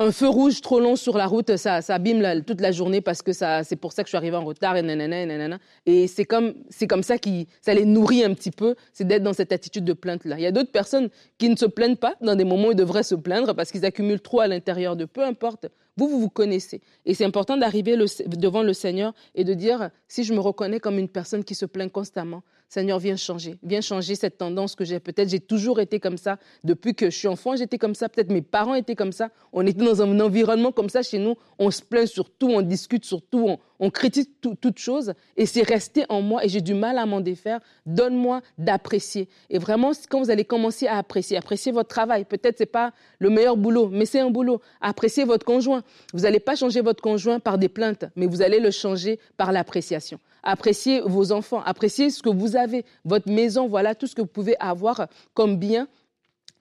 un 0.00 0.12
feu 0.12 0.28
rouge 0.28 0.62
trop 0.62 0.80
long 0.80 0.96
sur 0.96 1.18
la 1.18 1.26
route, 1.26 1.58
ça, 1.58 1.82
ça 1.82 1.96
abîme 1.96 2.42
toute 2.46 2.62
la 2.62 2.72
journée 2.72 3.02
parce 3.02 3.20
que 3.20 3.34
ça, 3.34 3.64
c'est 3.64 3.76
pour 3.76 3.92
ça 3.92 4.02
que 4.02 4.06
je 4.06 4.12
suis 4.12 4.16
arrivée 4.16 4.36
en 4.36 4.44
retard 4.46 4.74
et 4.78 4.82
nanana, 4.82 5.26
nanana. 5.26 5.58
Et 5.84 6.06
c'est 6.06 6.24
comme, 6.24 6.54
c'est 6.70 6.86
comme 6.86 7.02
ça 7.02 7.18
qui, 7.18 7.48
ça 7.60 7.74
les 7.74 7.84
nourrit 7.84 8.24
un 8.24 8.32
petit 8.32 8.50
peu, 8.50 8.76
c'est 8.94 9.06
d'être 9.06 9.22
dans 9.22 9.34
cette 9.34 9.52
attitude 9.52 9.84
de 9.84 9.92
plainte 9.92 10.24
là. 10.24 10.36
Il 10.38 10.42
y 10.42 10.46
a 10.46 10.52
d'autres 10.52 10.72
personnes 10.72 11.10
qui 11.36 11.50
ne 11.50 11.56
se 11.56 11.66
plaignent 11.66 11.96
pas 11.96 12.14
dans 12.22 12.34
des 12.34 12.44
moments 12.44 12.68
où 12.68 12.72
ils 12.72 12.76
devraient 12.76 13.02
se 13.02 13.14
plaindre 13.14 13.54
parce 13.54 13.70
qu'ils 13.70 13.84
accumulent 13.84 14.22
trop 14.22 14.40
à 14.40 14.48
l'intérieur 14.48 14.96
de 14.96 15.04
peu 15.04 15.22
importe. 15.22 15.66
Vous, 15.98 16.08
vous 16.08 16.18
vous 16.18 16.30
connaissez. 16.30 16.80
Et 17.04 17.12
c'est 17.12 17.26
important 17.26 17.58
d'arriver 17.58 17.98
devant 18.26 18.62
le 18.62 18.72
Seigneur 18.72 19.12
et 19.34 19.44
de 19.44 19.52
dire, 19.52 19.90
si 20.08 20.24
je 20.24 20.32
me 20.32 20.40
reconnais 20.40 20.80
comme 20.80 20.98
une 20.98 21.10
personne 21.10 21.44
qui 21.44 21.54
se 21.54 21.66
plaint 21.66 21.92
constamment, 21.92 22.42
Seigneur, 22.70 23.00
viens 23.00 23.16
changer. 23.16 23.58
Viens 23.64 23.80
changer 23.80 24.14
cette 24.14 24.38
tendance 24.38 24.76
que 24.76 24.84
j'ai. 24.84 25.00
Peut-être 25.00 25.28
j'ai 25.28 25.40
toujours 25.40 25.80
été 25.80 25.98
comme 25.98 26.16
ça. 26.16 26.38
Depuis 26.62 26.94
que 26.94 27.10
je 27.10 27.18
suis 27.18 27.26
enfant, 27.26 27.56
j'étais 27.56 27.78
comme 27.78 27.96
ça. 27.96 28.08
Peut-être 28.08 28.30
mes 28.30 28.42
parents 28.42 28.76
étaient 28.76 28.94
comme 28.94 29.10
ça. 29.10 29.30
On 29.52 29.66
était 29.66 29.84
dans 29.84 30.00
un 30.02 30.20
environnement 30.20 30.70
comme 30.70 30.88
ça 30.88 31.02
chez 31.02 31.18
nous. 31.18 31.34
On 31.58 31.72
se 31.72 31.82
plaint 31.82 32.06
sur 32.06 32.30
tout, 32.30 32.48
on 32.48 32.62
discute 32.62 33.04
sur 33.04 33.22
tout, 33.22 33.44
on, 33.44 33.58
on 33.80 33.90
critique 33.90 34.30
toute 34.40 34.78
chose 34.78 35.14
et 35.36 35.46
c'est 35.46 35.62
resté 35.62 36.04
en 36.08 36.20
moi 36.20 36.44
et 36.44 36.48
j'ai 36.48 36.60
du 36.60 36.74
mal 36.74 36.98
à 36.98 37.06
m'en 37.06 37.20
défaire. 37.20 37.60
Donne-moi 37.86 38.42
d'apprécier. 38.58 39.28
Et 39.48 39.58
vraiment, 39.58 39.92
quand 40.08 40.20
vous 40.20 40.30
allez 40.30 40.44
commencer 40.44 40.86
à 40.86 40.98
apprécier, 40.98 41.36
apprécier 41.36 41.72
votre 41.72 41.88
travail, 41.88 42.24
peut-être 42.26 42.58
c'est 42.58 42.66
pas 42.66 42.92
le 43.18 43.30
meilleur 43.30 43.56
boulot, 43.56 43.88
mais 43.90 44.04
c'est 44.04 44.20
un 44.20 44.30
boulot. 44.30 44.60
Appréciez 44.80 45.24
votre 45.24 45.46
conjoint. 45.46 45.82
Vous 46.12 46.20
n'allez 46.20 46.40
pas 46.40 46.54
changer 46.54 46.82
votre 46.82 47.02
conjoint 47.02 47.40
par 47.40 47.56
des 47.56 47.68
plaintes, 47.68 48.04
mais 48.16 48.26
vous 48.26 48.42
allez 48.42 48.60
le 48.60 48.70
changer 48.70 49.18
par 49.38 49.50
l'appréciation. 49.50 50.20
Appréciez 50.42 51.00
vos 51.00 51.32
enfants, 51.32 51.62
appréciez 51.64 52.10
ce 52.10 52.22
que 52.22 52.30
vous 52.30 52.56
avez, 52.56 52.84
votre 53.04 53.30
maison, 53.30 53.66
voilà 53.68 53.94
tout 53.94 54.06
ce 54.06 54.14
que 54.14 54.22
vous 54.22 54.26
pouvez 54.26 54.56
avoir 54.58 55.06
comme 55.34 55.56
bien 55.56 55.86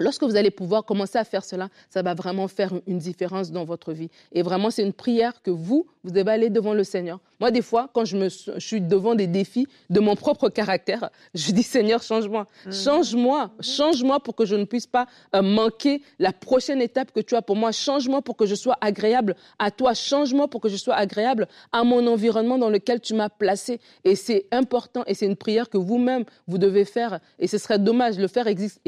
Lorsque 0.01 0.23
vous 0.23 0.37
allez 0.37 0.49
pouvoir 0.51 0.85
commencer 0.85 1.17
à 1.17 1.25
faire 1.25 1.43
cela, 1.43 1.67
ça 1.89 2.01
va 2.01 2.13
vraiment 2.13 2.47
faire 2.47 2.71
une 2.87 2.99
différence 2.99 3.51
dans 3.51 3.65
votre 3.65 3.91
vie. 3.91 4.09
Et 4.31 4.43
vraiment, 4.43 4.71
c'est 4.71 4.83
une 4.83 4.93
prière 4.93 5.41
que 5.41 5.51
vous, 5.51 5.87
vous 6.05 6.11
devez 6.11 6.31
aller 6.31 6.49
devant 6.49 6.73
le 6.73 6.85
Seigneur. 6.85 7.19
Moi, 7.39 7.51
des 7.51 7.61
fois, 7.61 7.89
quand 7.93 8.05
je, 8.05 8.17
me, 8.17 8.29
suis 8.29 8.81
devant 8.81 9.15
des 9.15 9.27
défis 9.27 9.67
de 9.89 9.99
mon 9.99 10.15
propre 10.15 10.49
caractère, 10.49 11.09
je 11.33 11.51
dis 11.51 11.63
Seigneur, 11.63 12.03
change-moi. 12.03 12.47
Mhm. 12.65 12.73
Change-moi. 12.73 13.51
Change-moi 13.61 14.19
pour 14.19 14.35
que 14.35 14.45
je 14.45 14.55
ne 14.55 14.65
puisse 14.65 14.87
pas 14.87 15.07
euh, 15.35 15.41
manquer 15.41 16.01
la 16.19 16.33
prochaine 16.33 16.81
étape 16.81 17.11
que 17.11 17.19
tu 17.19 17.35
as 17.35 17.41
pour 17.41 17.55
moi. 17.55 17.71
Change-moi 17.71 18.21
pour 18.21 18.35
que 18.35 18.45
je 18.45 18.55
sois 18.55 18.77
agréable 18.81 19.35
à 19.57 19.71
toi. 19.71 19.93
Change-moi 19.93 20.47
pour 20.47 20.61
que 20.61 20.69
je 20.69 20.77
sois 20.77 20.95
agréable 20.95 21.47
à 21.71 21.83
mon 21.83 22.05
environnement 22.07 22.57
dans 22.57 22.69
lequel 22.69 22.99
tu 22.99 23.13
m'as 23.13 23.29
placé. 23.29 23.79
Et 24.03 24.15
c'est 24.15 24.47
important 24.51 25.03
et 25.07 25.13
c'est 25.13 25.25
une 25.25 25.37
prière 25.37 25.69
que 25.69 25.77
vous-même, 25.77 26.25
vous 26.47 26.57
devez 26.57 26.85
faire. 26.85 27.19
Et 27.39 27.47
ce 27.47 27.57
serait 27.57 27.79
dommage, 27.79 28.17
le 28.17 28.27
faire 28.27 28.47
aiguise 28.47 28.79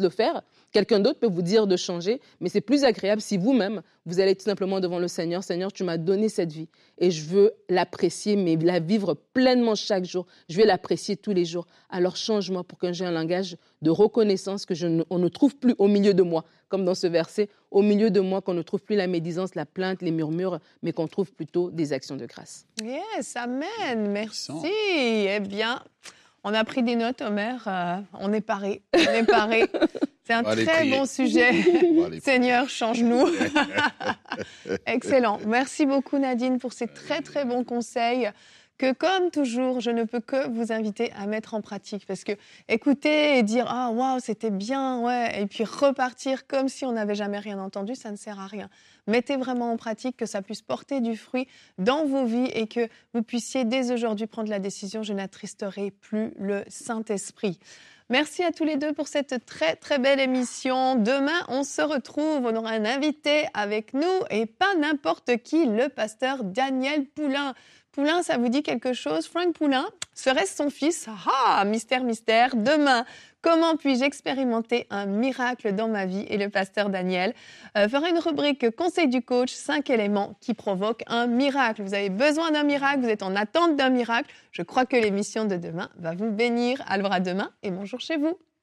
le 0.00 0.08
faire 0.08 0.42
Quelqu'un 0.70 1.00
d'autre 1.00 1.18
peut 1.18 1.28
vous 1.28 1.42
dire 1.42 1.66
de 1.66 1.76
changer, 1.76 2.20
mais 2.40 2.50
c'est 2.50 2.60
plus 2.60 2.84
agréable 2.84 3.22
si 3.22 3.38
vous-même, 3.38 3.80
vous 4.04 4.20
allez 4.20 4.34
tout 4.34 4.44
simplement 4.44 4.80
devant 4.80 4.98
le 4.98 5.08
Seigneur. 5.08 5.42
Seigneur, 5.42 5.72
tu 5.72 5.82
m'as 5.82 5.96
donné 5.96 6.28
cette 6.28 6.52
vie 6.52 6.68
et 6.98 7.10
je 7.10 7.24
veux 7.24 7.52
l'apprécier, 7.68 8.36
mais 8.36 8.56
la 8.56 8.80
vivre 8.80 9.14
pleinement 9.32 9.74
chaque 9.74 10.04
jour. 10.04 10.26
Je 10.48 10.56
vais 10.56 10.64
l'apprécier 10.64 11.16
tous 11.16 11.32
les 11.32 11.44
jours. 11.44 11.66
Alors 11.90 12.16
change-moi 12.16 12.64
pour 12.64 12.78
que 12.78 12.92
j'ai 12.92 13.04
un 13.04 13.10
langage 13.10 13.56
de 13.82 13.90
reconnaissance 13.90 14.66
que 14.66 14.74
je 14.74 14.86
ne, 14.86 15.02
on 15.10 15.18
ne 15.18 15.28
trouve 15.28 15.56
plus 15.56 15.74
au 15.78 15.88
milieu 15.88 16.14
de 16.14 16.22
moi, 16.22 16.44
comme 16.68 16.84
dans 16.84 16.94
ce 16.94 17.06
verset, 17.06 17.48
au 17.70 17.82
milieu 17.82 18.10
de 18.10 18.20
moi, 18.20 18.40
qu'on 18.40 18.54
ne 18.54 18.62
trouve 18.62 18.80
plus 18.80 18.96
la 18.96 19.06
médisance, 19.06 19.54
la 19.54 19.66
plainte, 19.66 20.02
les 20.02 20.10
murmures, 20.10 20.58
mais 20.82 20.92
qu'on 20.92 21.06
trouve 21.06 21.32
plutôt 21.32 21.70
des 21.70 21.92
actions 21.92 22.16
de 22.16 22.26
grâce. 22.26 22.66
Yes, 22.82 23.36
amen, 23.36 24.10
merci. 24.10 24.52
Eh 24.64 25.40
bien, 25.40 25.82
on 26.44 26.54
a 26.54 26.64
pris 26.64 26.82
des 26.82 26.96
notes, 26.96 27.20
Omer. 27.20 27.62
Euh, 27.66 27.98
on 28.14 28.32
est 28.32 28.40
paré. 28.40 28.82
On 28.94 29.12
est 29.12 29.24
paré. 29.24 29.64
C'est 30.28 30.34
un 30.34 30.42
très 30.42 30.84
bon 30.90 31.06
sujet. 31.06 31.52
Seigneur, 32.22 32.68
change-nous. 32.68 33.28
Excellent. 34.86 35.38
Merci 35.46 35.86
beaucoup, 35.86 36.18
Nadine, 36.18 36.58
pour 36.58 36.74
ces 36.74 36.86
très, 36.86 37.22
très 37.22 37.46
bons 37.46 37.64
conseils 37.64 38.30
que 38.76 38.92
comme 38.92 39.30
toujours, 39.30 39.80
je 39.80 39.90
ne 39.90 40.04
peux 40.04 40.20
que 40.20 40.46
vous 40.50 40.70
inviter 40.70 41.10
à 41.12 41.26
mettre 41.26 41.54
en 41.54 41.62
pratique 41.62 42.04
parce 42.06 42.24
que 42.24 42.32
écouter 42.68 43.38
et 43.38 43.42
dire 43.42 43.66
ah 43.68 43.90
waouh 43.90 44.20
c'était 44.20 44.50
bien 44.50 45.00
ouais 45.00 45.42
et 45.42 45.46
puis 45.46 45.64
repartir 45.64 46.46
comme 46.46 46.68
si 46.68 46.84
on 46.84 46.92
n'avait 46.92 47.16
jamais 47.16 47.40
rien 47.40 47.58
entendu, 47.58 47.96
ça 47.96 48.12
ne 48.12 48.16
sert 48.16 48.38
à 48.38 48.46
rien. 48.46 48.68
Mettez 49.08 49.36
vraiment 49.36 49.72
en 49.72 49.76
pratique 49.76 50.16
que 50.16 50.26
ça 50.26 50.42
puisse 50.42 50.62
porter 50.62 51.00
du 51.00 51.16
fruit 51.16 51.48
dans 51.78 52.04
vos 52.04 52.24
vies 52.24 52.50
et 52.54 52.68
que 52.68 52.88
vous 53.14 53.22
puissiez 53.22 53.64
dès 53.64 53.90
aujourd'hui 53.90 54.26
prendre 54.28 54.50
la 54.50 54.60
décision 54.60 55.02
je 55.02 55.14
n'attristerai 55.14 55.90
plus 55.90 56.32
le 56.38 56.62
Saint-Esprit. 56.68 57.58
Merci 58.10 58.42
à 58.42 58.52
tous 58.52 58.64
les 58.64 58.78
deux 58.78 58.94
pour 58.94 59.06
cette 59.06 59.44
très 59.44 59.76
très 59.76 59.98
belle 59.98 60.18
émission. 60.18 60.94
Demain, 60.94 61.44
on 61.48 61.62
se 61.62 61.82
retrouve. 61.82 62.46
On 62.46 62.56
aura 62.56 62.70
un 62.70 62.86
invité 62.86 63.44
avec 63.52 63.92
nous 63.92 64.02
et 64.30 64.46
pas 64.46 64.74
n'importe 64.76 65.36
qui, 65.42 65.66
le 65.66 65.90
pasteur 65.90 66.42
Daniel 66.42 67.04
Poulain. 67.04 67.52
Poulain, 67.98 68.22
ça 68.22 68.38
vous 68.38 68.48
dit 68.48 68.62
quelque 68.62 68.92
chose? 68.92 69.26
Frank 69.26 69.52
Poulain 69.54 69.84
serait-ce 70.14 70.54
son 70.54 70.70
fils? 70.70 71.08
Ah, 71.26 71.64
mystère, 71.64 72.04
mystère. 72.04 72.54
Demain, 72.54 73.04
comment 73.42 73.74
puis-je 73.74 74.04
expérimenter 74.04 74.86
un 74.90 75.06
miracle 75.06 75.74
dans 75.74 75.88
ma 75.88 76.06
vie? 76.06 76.24
Et 76.28 76.36
le 76.36 76.48
pasteur 76.48 76.90
Daniel 76.90 77.34
euh, 77.76 77.88
fera 77.88 78.08
une 78.08 78.20
rubrique 78.20 78.70
Conseil 78.76 79.08
du 79.08 79.20
coach, 79.20 79.50
5 79.50 79.90
éléments 79.90 80.36
qui 80.40 80.54
provoquent 80.54 81.02
un 81.08 81.26
miracle. 81.26 81.82
Vous 81.82 81.94
avez 81.94 82.08
besoin 82.08 82.52
d'un 82.52 82.62
miracle, 82.62 83.00
vous 83.00 83.08
êtes 83.08 83.24
en 83.24 83.34
attente 83.34 83.74
d'un 83.74 83.90
miracle. 83.90 84.30
Je 84.52 84.62
crois 84.62 84.86
que 84.86 84.94
l'émission 84.94 85.44
de 85.46 85.56
demain 85.56 85.90
va 85.96 86.14
vous 86.14 86.30
bénir. 86.30 86.80
Alors 86.86 87.10
à 87.10 87.18
demain 87.18 87.50
et 87.64 87.72
bonjour 87.72 87.98
chez 87.98 88.16
vous. 88.16 88.38